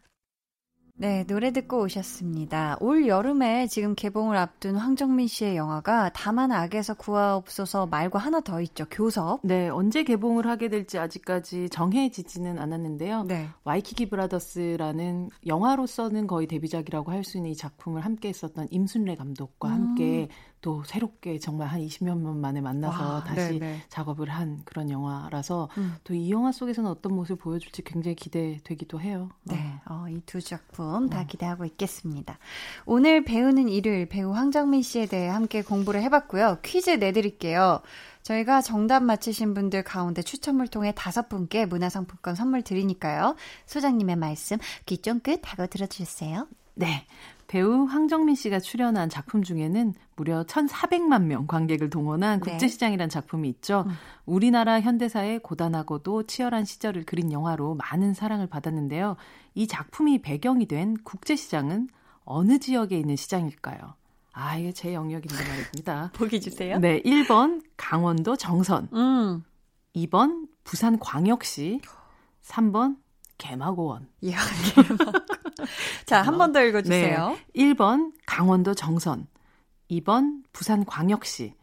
[1.00, 2.76] 네, 노래 듣고 오셨습니다.
[2.78, 8.84] 올 여름에 지금 개봉을 앞둔 황정민 씨의 영화가 다만 악에서 구하옵소서 말고 하나 더 있죠.
[8.90, 9.40] 교섭.
[9.42, 13.22] 네, 언제 개봉을 하게 될지 아직까지 정해지지는 않았는데요.
[13.22, 13.48] 네.
[13.64, 19.72] 와이키키 브라더스라는 영화로서는 거의 데뷔작이라고 할 수 있는 이 작품을 함께 했었던 임순례 감독과 음.
[19.72, 20.28] 함께
[20.62, 23.82] 또 새롭게 정말 한 20여 년 만에 만나서 와, 다시 네네.
[23.88, 25.94] 작업을 한 그런 영화라서 음.
[26.04, 29.30] 또이 영화 속에서는 어떤 모습을 보여줄지 굉장히 기대되기도 해요.
[29.44, 29.69] 네, 어,
[30.08, 31.26] 이 두 작품 다 네.
[31.26, 32.38] 기대하고 있겠습니다.
[32.86, 36.58] 오늘 배우는 일요일 배우 황정민 씨에 대해 함께 공부를 해봤고요.
[36.62, 37.80] 퀴즈 내드릴게요.
[38.22, 43.34] 저희가 정답 맞히신 분들 가운데 추첨을 통해 다섯 분께 문화상품권 선물 드리니까요.
[43.66, 46.46] 소장님의 말씀 귀 쫑긋 하고 들어주세요.
[46.74, 47.06] 네.
[47.50, 52.52] 배우 황정민 씨가 출연한 작품 중에는 무려 1,400만 명 관객을 동원한 네.
[52.52, 53.82] 국제시장이라는 작품이 있죠.
[53.88, 53.92] 음.
[54.24, 59.16] 우리나라 현대사의 고단하고도 치열한 시절을 그린 영화로 많은 사랑을 받았는데요.
[59.56, 61.88] 이 작품이 배경이 된 국제시장은
[62.24, 63.94] 어느 지역에 있는 시장일까요?
[64.32, 66.12] 아, 이게 제 영역인데 말입니다.
[66.14, 66.78] 보기 주세요.
[66.78, 68.86] 네, 1번 강원도 정선.
[68.92, 69.42] 음.
[69.96, 71.80] 2번 부산 광역시.
[72.44, 72.96] 3번
[73.40, 74.08] 개마고원.
[74.20, 74.38] 이야,
[74.74, 75.18] 개마고
[76.06, 77.28] 자, 한 번 더 읽어주세요.
[77.30, 77.46] 네.
[77.74, 79.26] 1번 강원도 정선,
[79.90, 81.54] 2번 부산 광역시,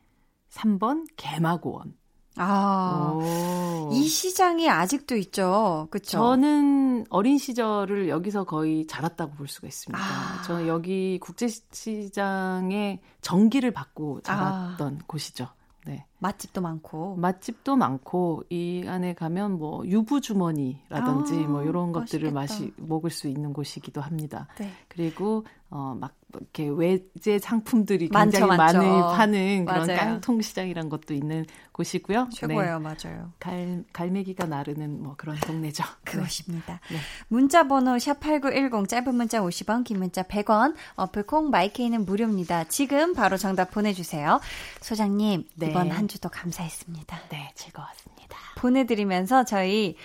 [0.52, 1.96] 3번 개마고원.
[2.40, 3.90] 아, 오.
[3.92, 5.88] 이 시장이 아직도 있죠.
[5.90, 6.20] 그쵸?
[6.20, 10.00] 저는 어린 시절을 여기서 거의 자랐다고 볼 수가 있습니다.
[10.00, 10.44] 아.
[10.44, 15.04] 저는 여기 국제시장에 전기를 받고 자랐던 아.
[15.08, 15.48] 곳이죠.
[15.88, 16.06] 네.
[16.20, 22.74] 맛집도 많고 맛집도 많고 이 안에 가면 뭐 유부 주머니라든지 아, 뭐 이런 것들을 맛이
[22.78, 24.48] 먹을 수 있는 곳이기도 합니다.
[24.58, 24.72] 네.
[24.88, 30.00] 그리고 어막 이렇게 외제 상품들이 굉장히 많죠, 많이 파는 그런 맞아요.
[30.00, 32.30] 깡통 시장이란 것도 있는 곳이고요.
[32.34, 32.84] 최고예요, 네.
[32.84, 33.32] 맞아요.
[33.40, 35.84] 갈 갈매기가 나르는 뭐 그런 동네죠.
[36.04, 36.80] 그것입니다.
[36.92, 36.98] 네.
[37.30, 40.76] 문자 번호 샵8910 짧은 문자 50원, 긴 문자 100원.
[40.96, 42.66] 어플 콩 마이케이는 무료입니다.
[42.66, 44.40] 지금 바로 정답 보내 주세요.
[44.82, 45.70] 소장님, 네.
[45.70, 47.20] 이번 한 주도 감사했습니다.
[47.30, 48.38] 네, 즐거웠습니다.
[48.58, 49.96] 보내 드리면서 저희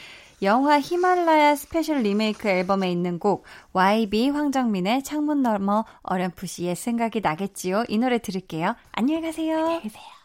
[0.42, 7.84] 영화 히말라야 special 리메이크 앨범에 있는 곡 YB 황정민의 창문 너머 어렴풋이 옛 생각이 나겠지요.
[7.88, 8.74] 이 노래 들을게요.
[8.90, 9.58] 안녕히 가세요.
[9.58, 10.21] 안녕히 계세요.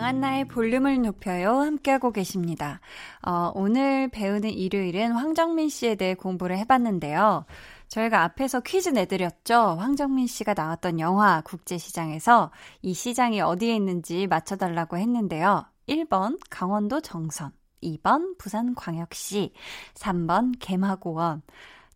[0.00, 1.58] 강한나의 볼륨을 높여요.
[1.58, 2.80] 함께하고 계십니다.
[3.20, 7.44] 어, 오늘 배우는 일요일은 황정민 씨에 대해 공부를 해봤는데요.
[7.88, 9.76] 저희가 앞에서 퀴즈 내드렸죠.
[9.78, 15.66] 황정민 씨가 나왔던 영화 국제시장에서 이 시장이 어디에 있는지 맞춰달라고 했는데요.
[15.86, 19.52] 1번 강원도 정선, 2번 부산광역시,
[19.92, 21.42] 3번 개마고원.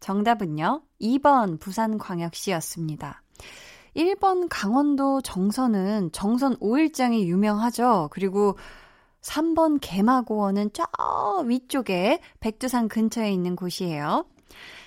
[0.01, 0.83] 정답은요.
[1.01, 3.23] 2번 부산광역시였습니다.
[3.97, 8.09] 1번 강원도 정선은 정선 5일장이 유명하죠.
[8.11, 8.57] 그리고
[9.21, 10.85] 3번 개마고원은 저
[11.47, 14.27] 위쪽에 백두산 근처에 있는 곳이에요.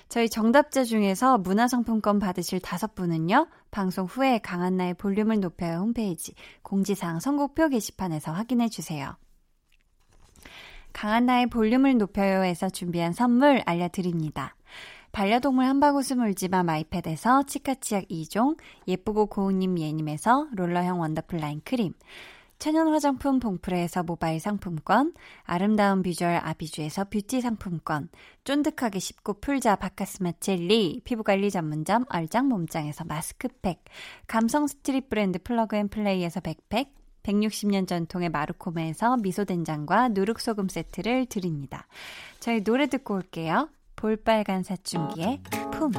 [0.08, 7.68] 저희 정답자 중에서 문화상품권 받으실 다섯 분은요, 방송 후에 강한나의 볼륨을 높여요 홈페이지 공지사항 선곡표
[7.68, 9.16] 게시판에서 확인해 주세요.
[10.94, 14.54] 강한나의 볼륨을 높여요에서 준비한 선물 알려드립니다.
[15.12, 18.56] 반려동물 한바구스 물지마 마이패드에서 치카치약 2종,
[18.86, 21.94] 예쁘고 고운님 예님에서 롤러형 원더풀 라인 크림,
[22.58, 28.08] 천연 화장품 봉프레에서 모바일 상품권, 아름다운 비주얼 아비주에서 뷰티 상품권,
[28.42, 33.84] 쫀득하게 씹고 풀자 바카스마 젤리, 피부관리 전문점 얼짱 몸짱에서 마스크팩,
[34.26, 36.92] 감성 스트릿 브랜드 플러그앤플레이에서 백팩,
[37.22, 41.86] 160년 전통의 마루코메에서 미소된장과 누룩소금 세트를 드립니다.
[42.40, 43.68] 저희 노래 듣고 올게요.
[43.98, 45.42] 볼빨간 사춘기의
[45.72, 45.90] 품.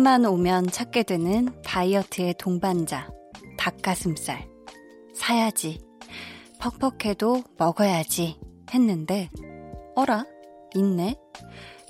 [0.00, 3.10] 여름만 오면 찾게 되는 다이어트의 동반자,
[3.58, 4.48] 닭가슴살.
[5.12, 5.78] 사야지.
[6.58, 8.40] 퍽퍽해도 먹어야지.
[8.72, 9.28] 했는데,
[9.94, 10.24] 어라?
[10.74, 11.16] 있네?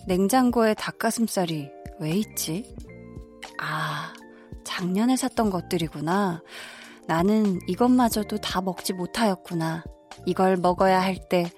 [0.09, 2.75] 냉장고에 닭가슴살이 왜 있지?
[3.61, 4.13] 아,
[4.65, 6.43] 작년에 샀던 것들이구나.
[7.07, 9.85] 나는 이것마저도 다 먹지 못하였구나.
[10.27, 11.49] 이걸 먹어야 할 때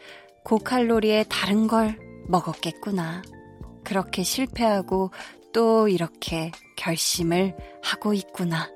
[0.44, 1.98] 고칼로리의 다른 걸
[2.28, 3.22] 먹었겠구나.
[3.84, 5.12] 그렇게 실패하고
[5.52, 8.68] 또 이렇게 결심을 하고 있구나.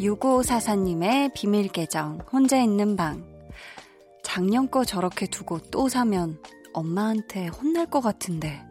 [0.00, 3.28] 6544님의 비밀 계정, 혼자 있는 방.
[4.22, 6.40] 작년 거 저렇게 두고 또 사면
[6.72, 8.62] 엄마한테 혼날 것 같은데,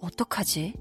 [0.00, 0.74] 어떡하지?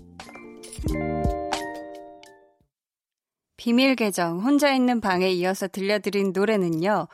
[3.57, 7.07] 비밀 계정, 혼자 있는 방에 이어서 들려드린 노래는요,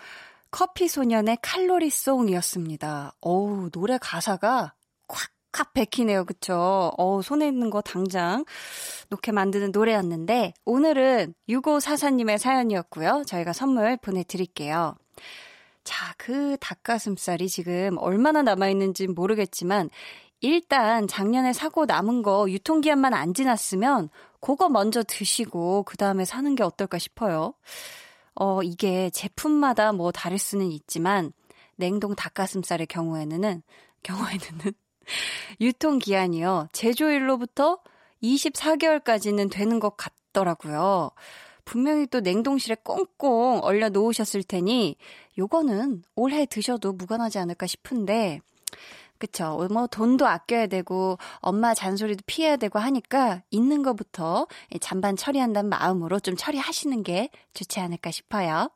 [0.52, 3.14] 커피 소년의 칼로리송이었습니다.
[3.22, 4.74] 어우, 노래 가사가
[5.08, 6.26] 콱콱 베키네요.
[6.26, 6.92] 그쵸?
[6.98, 8.44] 어우, 손에 있는 거 당장
[9.10, 13.24] 놓게 만드는 노래였는데, 오늘은 6544님의 사연이었고요.
[13.26, 14.96] 저희가 선물 보내드릴게요.
[15.84, 19.90] 자, 그 닭가슴살이 지금 얼마나 남아있는지 모르겠지만,
[20.42, 24.10] 일단 작년에 사고 남은 거 유통기한만 안 지났으면,
[24.42, 27.54] 그거 먼저 드시고, 그 다음에 사는 게 어떨까 싶어요.
[28.36, 31.34] 어, 이게 제품마다 뭐 다를 수는 있지만
[31.76, 33.62] 냉동 닭가슴살의 경우에는
[34.04, 34.74] 경우에는
[35.60, 36.68] 유통 기한이요.
[36.72, 37.80] 제조일로부터
[38.24, 41.12] 24개월까지는 되는 것 같더라고요.
[41.66, 44.96] 분명히 또 냉동실에 꽁꽁 얼려 놓으셨을 테니
[45.38, 48.42] 요거는 올해 드셔도 무관하지 않을까 싶은데
[49.22, 49.68] 그쵸.
[49.70, 54.48] 뭐 돈도 아껴야 되고 엄마 잔소리도 피해야 되고 하니까 있는 것부터
[54.80, 58.72] 잔반 처리한다는 마음으로 좀 처리하시는 게 좋지 않을까 싶어요.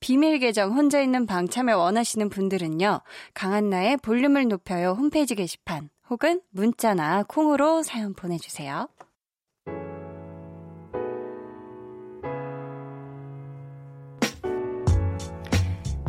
[0.00, 3.02] 비밀 계정 혼자 있는 방 참여 원하시는 분들은요.
[3.34, 8.88] 강한나의 볼륨을 높여요 홈페이지 게시판 혹은 문자나 콩으로 사연 보내주세요.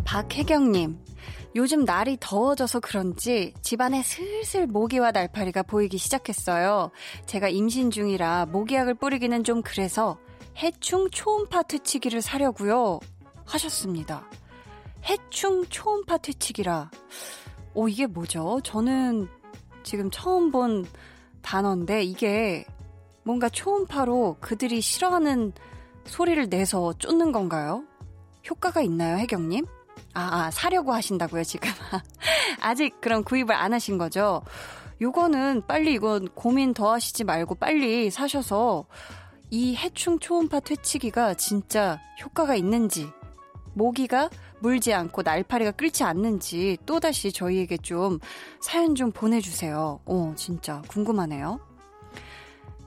[0.05, 0.97] 박혜경님,
[1.55, 6.89] 요즘 날이 더워져서 그런지 집안에 슬슬 모기와 날파리가 보이기 시작했어요.
[7.27, 10.17] 제가 임신 중이라 모기약을 뿌리기는 좀 그래서
[10.57, 12.99] 해충 초음파 퇴치기를 사려고요.
[13.45, 14.27] 하셨습니다.
[15.05, 16.89] 해충 초음파 퇴치기라.
[17.75, 18.59] 오, 이게 뭐죠?
[18.63, 19.27] 저는
[19.83, 20.85] 지금 처음 본
[21.41, 22.65] 단어인데 이게
[23.23, 25.53] 뭔가 초음파로 그들이 싫어하는
[26.05, 27.83] 소리를 내서 쫓는 건가요?
[28.49, 29.65] 효과가 있나요, 혜경님?
[30.13, 31.69] 아, 아, 사려고 하신다고요, 지금.
[32.61, 34.43] 아직 그럼 구입을 안 하신 거죠?
[35.01, 38.85] 요거는 빨리 이건 고민 더 하시지 말고 빨리 사셔서
[39.49, 43.09] 이 해충 초음파 퇴치기가 진짜 효과가 있는지,
[43.73, 48.19] 모기가 물지 않고 날파리가 끓지 않는지 또다시 저희에게 좀
[48.61, 49.99] 사연 좀 보내주세요.
[50.05, 51.59] 어, 진짜 궁금하네요.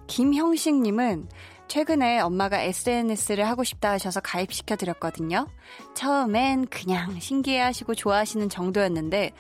[0.07, 1.29] 김형식님은
[1.69, 5.49] 최근에 엄마가 SNS를 하고 싶다 하셔서 가입시켜 드렸거든요.
[5.95, 9.33] 처음엔 그냥 신기해 하시고 좋아하시는 정도였는데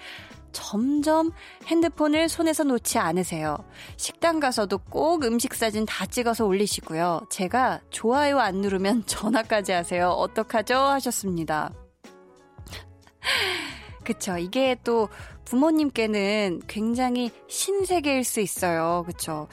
[0.52, 1.32] 점점
[1.66, 3.58] 핸드폰을 손에서 놓지 않으세요.
[3.98, 7.26] 식당 가서도 꼭 음식 사진 다 찍어서 올리시고요.
[7.28, 10.08] 제가 좋아요 안 누르면 전화까지 하세요.
[10.08, 10.74] 어떡하죠?
[10.76, 11.72] 하셨습니다.
[14.02, 14.38] 그쵸.
[14.38, 15.08] 이게 또
[15.46, 19.04] 부모님께는 굉장히 신세계일 수 있어요.
[19.06, 19.48] 그쵸.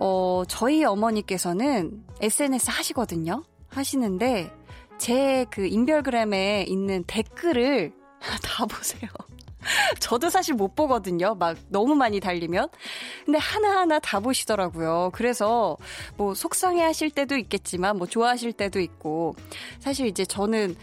[0.00, 3.42] 어, 저희 어머니께서는 SNS 하시거든요.
[3.68, 4.52] 하시는데,
[4.98, 7.92] 제 그 인별그램에 있는 댓글을
[8.44, 9.10] 다 보세요.
[10.00, 11.34] 저도 사실 못 보거든요.
[11.34, 12.68] 막 너무 많이 달리면.
[13.24, 15.10] 근데 하나하나 다 보시더라고요.
[15.12, 15.76] 그래서
[16.16, 19.34] 뭐 속상해 하실 때도 있겠지만 뭐 좋아하실 때도 있고
[19.78, 20.76] 사실 이제 저는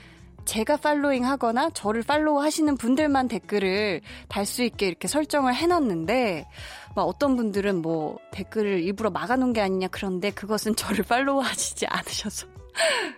[0.47, 6.47] 제가 팔로잉 하거나 저를 팔로우 하시는 분들만 댓글을 달 수 있게 이렇게 설정을 해놨는데,
[6.95, 12.47] 막 어떤 분들은 뭐 댓글을 일부러 막아놓은 게 아니냐 그런데 그것은 저를 팔로우 하시지 않으셔서.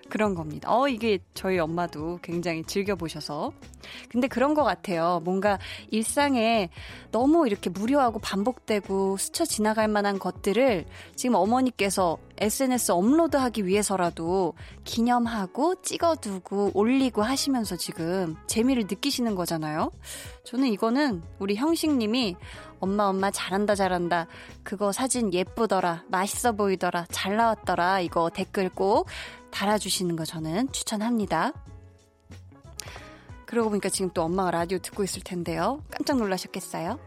[0.09, 0.73] 그런 겁니다.
[0.73, 3.51] 어, 이게 저희 엄마도 굉장히 즐겨보셔서.
[4.09, 5.21] 근데 그런 것 같아요.
[5.23, 6.69] 뭔가 일상에
[7.11, 10.85] 너무 이렇게 무료하고 반복되고 스쳐 지나갈 만한 것들을
[11.15, 14.53] 지금 어머니께서 SNS 업로드하기 위해서라도
[14.83, 19.91] 기념하고 찍어두고 올리고 하시면서 지금 재미를 느끼시는 거잖아요.
[20.45, 22.35] 저는 이거는 우리 형식님이
[22.79, 24.27] 엄마 엄마 잘한다 잘한다
[24.63, 29.07] 그거 사진 예쁘더라 맛있어 보이더라 잘 나왔더라 이거 댓글 꼭
[29.51, 31.53] 달아주시는 거 저는 추천합니다.
[33.45, 35.83] 그러고 보니까 지금 또 엄마가 라디오 듣고 있을 텐데요.
[35.89, 36.99] 깜짝 놀라셨겠어요?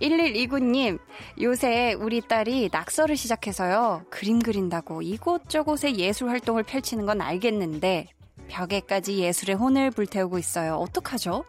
[0.00, 0.98] 1129님,
[1.40, 4.04] 요새 우리 딸이 낙서를 시작해서요.
[4.10, 8.08] 그림 그린다고 이곳저곳에 예술 활동을 펼치는 건 알겠는데,
[8.48, 10.76] 벽에까지 예술의 혼을 불태우고 있어요.
[10.76, 11.44] 어떡하죠?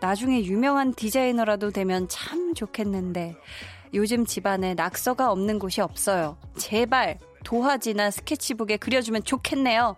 [0.00, 3.36] 나중에 유명한 디자이너라도 되면 참 좋겠는데,
[3.94, 6.38] 요즘 집안에 낙서가 없는 곳이 없어요.
[6.56, 9.96] 제발 도화지나 스케치북에 그려주면 좋겠네요.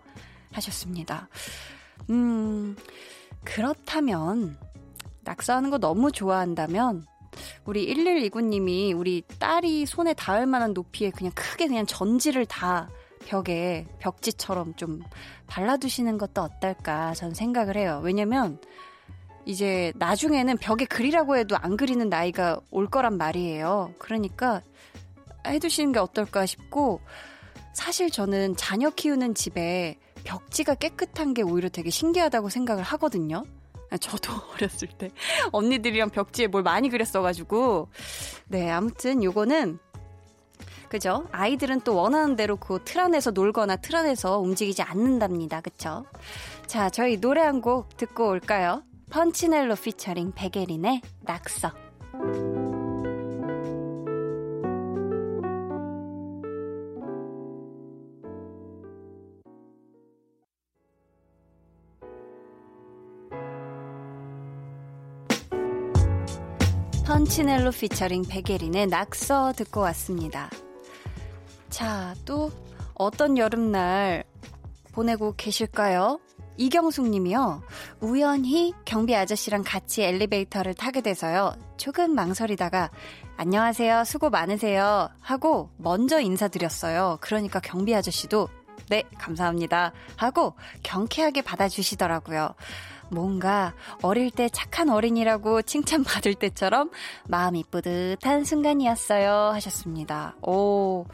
[0.51, 1.27] 하셨습니다.
[2.09, 2.75] 음,
[3.43, 4.57] 그렇다면,
[5.23, 7.05] 낙서하는 거 너무 좋아한다면,
[7.65, 12.89] 우리 1129님이 우리 딸이 손에 닿을 만한 높이에 그냥 크게 그냥 전지를 다
[13.25, 15.01] 벽에 벽지처럼 좀
[15.47, 17.99] 발라두시는 것도 어떨까 전 생각을 해요.
[18.03, 18.59] 왜냐면
[19.45, 23.93] 이제 나중에는 벽에 그리라고 해도 안 그리는 나이가 올 거란 말이에요.
[23.99, 24.61] 그러니까
[25.45, 27.01] 해두시는 게 어떨까 싶고
[27.75, 33.43] 사실 저는 자녀 키우는 집에 벽지가 깨끗한 게 오히려 되게 신기하다고 생각을 하거든요.
[33.99, 35.11] 저도 어렸을 때
[35.51, 37.89] 언니들이랑 벽지에 뭘 많이 그렸어가지고
[38.47, 39.77] 네 아무튼 요거는
[40.89, 41.27] 그죠?
[41.31, 45.59] 아이들은 또 원하는 대로 그 틀 안에서 놀거나 틀 안에서 움직이지 않는답니다.
[45.61, 46.05] 그쵸?
[46.67, 48.83] 자, 저희 노래 한 곡 듣고 올까요?
[49.09, 51.71] 펀치넬로 피처링 베게린의 낙서.
[67.15, 70.49] 펀치넬로 피처링 베게린의 낙서 듣고 왔습니다.
[71.69, 72.51] 자, 또
[72.93, 74.25] 어떤 여름날
[74.91, 76.19] 보내고 계실까요?
[76.57, 77.63] 이경숙 님이요.
[78.01, 81.55] 우연히 경비 아저씨랑 같이 엘리베이터를 타게 돼서요.
[81.77, 82.91] 조금 망설이다가
[83.37, 84.03] 안녕하세요.
[84.03, 85.09] 수고 많으세요.
[85.21, 87.19] 하고 먼저 인사드렸어요.
[87.21, 88.49] 그러니까 경비 아저씨도
[88.89, 89.93] 네, 감사합니다.
[90.17, 90.53] 하고
[90.83, 92.55] 경쾌하게 받아주시더라고요.
[93.09, 96.89] 뭔가 어릴 때 착한 어린이라고 칭찬받을 때처럼
[97.27, 99.51] 마음이 뿌듯한 순간이었어요.
[99.53, 100.35] 하셨습니다.
[100.41, 101.05] 오,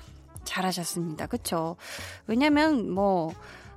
[0.44, 1.28] 잘하셨습니다.
[1.28, 1.76] 그쵸?
[2.28, 3.34] 왜냐면 뭐,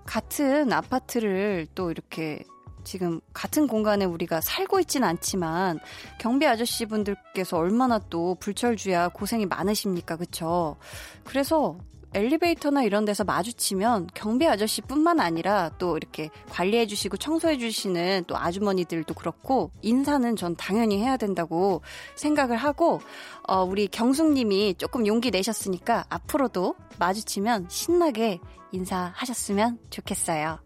[0.07, 2.45] 같은 아파트를 또 이렇게
[2.85, 5.81] 지금 같은 공간에 우리가 살고 있진 않지만
[6.19, 10.77] 경비 아저씨 분들께서 얼마나 또 불철주야 고생이 많으십니까 그쵸
[11.25, 11.79] 그래서
[12.15, 19.15] 엘리베이터나 이런 데서 마주치면 경비 아저씨뿐만 아니라 또 이렇게 관리해 주시고 청소해 주시는 또 아주머니들도
[19.15, 21.83] 그렇고 인사는 전 당연히 해야 된다고
[22.15, 23.01] 생각을 하고
[23.49, 28.39] 어 우리 경숙 님이 조금 용기 내셨으니까 앞으로도 마주치면 신나게
[28.71, 30.61] 인사하셨으면 좋겠어요.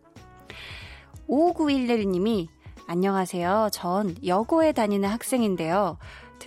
[1.28, 2.48] 5911님이
[2.86, 3.68] 안녕하세요.
[3.72, 5.98] 전 여고에 다니는 학생인데요.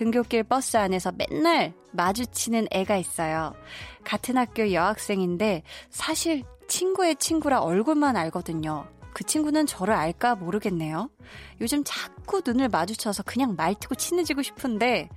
[0.02, 3.54] 등교길 버스 안에서 맨날 마주치는 애가 있어요.
[4.02, 8.88] 같은 학교 여학생인데 사실 친구의 친구라 얼굴만 알거든요.
[9.12, 11.08] 그 친구는 저를 알까 모르겠네요.
[11.60, 15.08] 요즘 자꾸 눈을 마주쳐서 그냥 말트고 친해지고 싶은데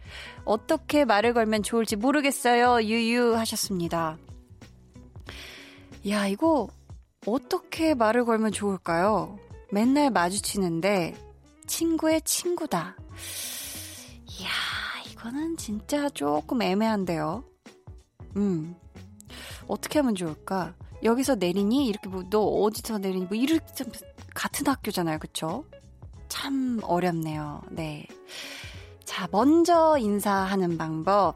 [0.44, 2.84] 어떻게 말을 걸면 좋을지 모르겠어요.
[2.84, 4.20] 유유 하셨습니다.
[6.10, 6.68] 야, 이거
[7.26, 9.40] 어떻게 말을 걸면 좋을까요?
[9.72, 11.16] 맨날 마주치는데
[11.66, 12.96] 친구의 친구다.
[14.40, 14.50] 이야,
[15.12, 17.44] 이거는 진짜 조금 애매한데요.
[18.38, 18.76] 음.
[19.68, 20.74] 어떻게 하면 좋을까?
[21.04, 21.88] 여기서 내리니?
[21.88, 23.26] 이렇게 뭐, 너 어디서 내리니?
[23.26, 23.88] 뭐, 이렇게 좀,
[24.34, 25.20] 같은 학교잖아요.
[25.20, 25.66] 그쵸?
[26.28, 27.62] 참 어렵네요.
[27.70, 28.06] 네.
[29.04, 31.36] 자, 먼저 인사하는 방법.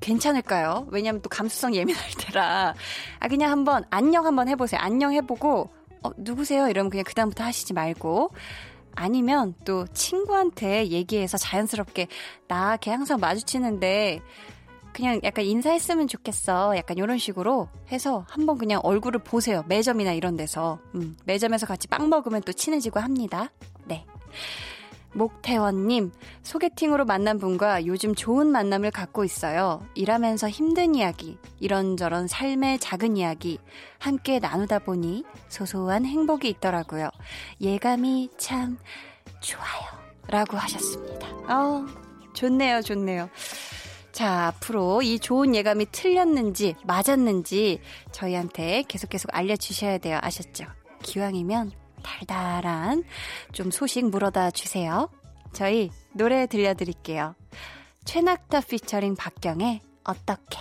[0.00, 0.86] 괜찮을까요?
[0.90, 2.74] 왜냐면 또 감수성 예민할 때라.
[3.18, 4.80] 아, 그냥 한번, 안녕 한번 해보세요.
[4.80, 5.72] 안녕 해보고,
[6.04, 6.68] 어, 누구세요?
[6.68, 8.30] 이러면 그냥 그다음부터 하시지 말고.
[9.00, 12.08] 아니면 또 친구한테 얘기해서 자연스럽게
[12.48, 14.20] 나 걔 항상 마주치는데
[14.92, 16.76] 그냥 약간 인사했으면 좋겠어.
[16.76, 19.62] 약간 이런 식으로 해서 한번 그냥 얼굴을 보세요.
[19.68, 20.80] 매점이나 이런 데서.
[20.96, 23.52] 음, 매점에서 같이 빵 먹으면 또 친해지고 합니다.
[23.84, 24.04] 네.
[25.12, 29.84] 목태원님, 소개팅으로 만난 분과 요즘 좋은 만남을 갖고 있어요.
[29.94, 33.58] 일하면서 힘든 이야기, 이런저런 삶의 작은 이야기,
[33.98, 37.10] 함께 나누다 보니 소소한 행복이 있더라고요.
[37.60, 38.78] 예감이 참
[39.40, 39.98] 좋아요.
[40.28, 41.26] 라고 하셨습니다.
[41.52, 41.86] 어,
[42.34, 43.30] 좋네요, 좋네요.
[44.12, 47.80] 자, 앞으로 이 좋은 예감이 틀렸는지, 맞았는지
[48.12, 50.18] 저희한테 계속 계속 알려주셔야 돼요.
[50.20, 50.64] 아셨죠?
[51.02, 51.72] 기왕이면
[52.02, 53.04] 달달한
[53.52, 55.08] 좀 소식 물어다 주세요.
[55.52, 57.34] 저희 노래 들려드릴게요.
[58.04, 60.58] 최낙타 피처링 박경의 어떻게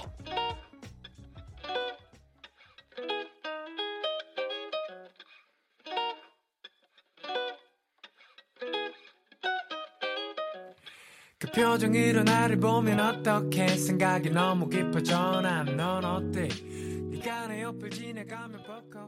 [11.40, 16.50] 그 표정으로 나를 보면 어떻게 생각이 너무 깊어져 난넌 어때
[17.12, 19.08] 네가 내 옆을 지나가면 포커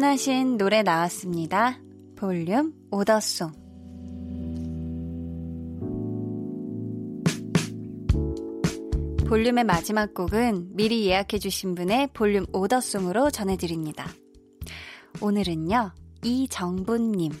[0.00, 1.78] 주문하신 노래 나왔습니다.
[2.16, 3.52] 볼륨 오더송.
[9.28, 14.06] 볼륨의 마지막 곡은 미리 예약해주신 분의 볼륨 오더송으로 전해드립니다.
[15.20, 15.92] 오늘은요,
[16.24, 17.32] 이정분님.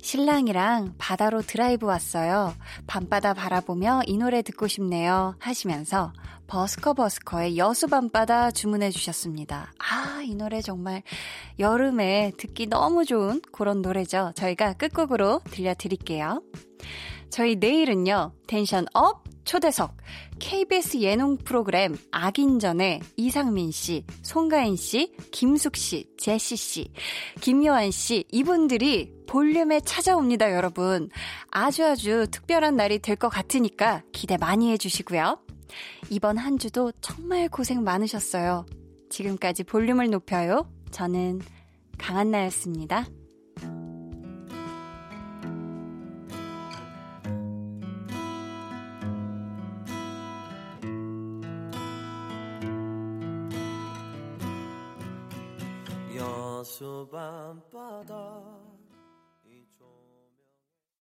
[0.00, 2.54] 신랑이랑 바다로 드라이브 왔어요.
[2.86, 5.36] 밤바다 바라보며 이 노래 듣고 싶네요.
[5.38, 6.14] 하시면서
[6.52, 9.72] 버스커 버스커의 여수 밤바다 주문해 주셨습니다.
[9.78, 11.02] 아, 이 노래 정말
[11.58, 14.32] 여름에 듣기 너무 좋은 그런 노래죠.
[14.34, 16.42] 저희가 끝곡으로 들려드릴게요.
[17.30, 19.24] 저희 내일은요, tension up!
[19.44, 19.96] 초대석
[20.40, 26.92] KBS 예능 프로그램 악인전에 이상민 씨, 송가인 씨, 김숙 씨, 제시 씨,
[27.40, 31.08] 김요한 씨 이분들이 볼륨에 찾아옵니다, 여러분.
[31.50, 35.38] 아주 아주 특별한 날이 될 것 같으니까 기대 많이 해주시고요.
[36.10, 38.66] 이번 한 주도 정말 고생 많으셨어요.
[39.10, 40.70] 지금까지 볼륨을 높여요.
[40.90, 41.40] 저는
[41.98, 43.06] 강한나였습니다.
[56.16, 58.61] 여수 밤바다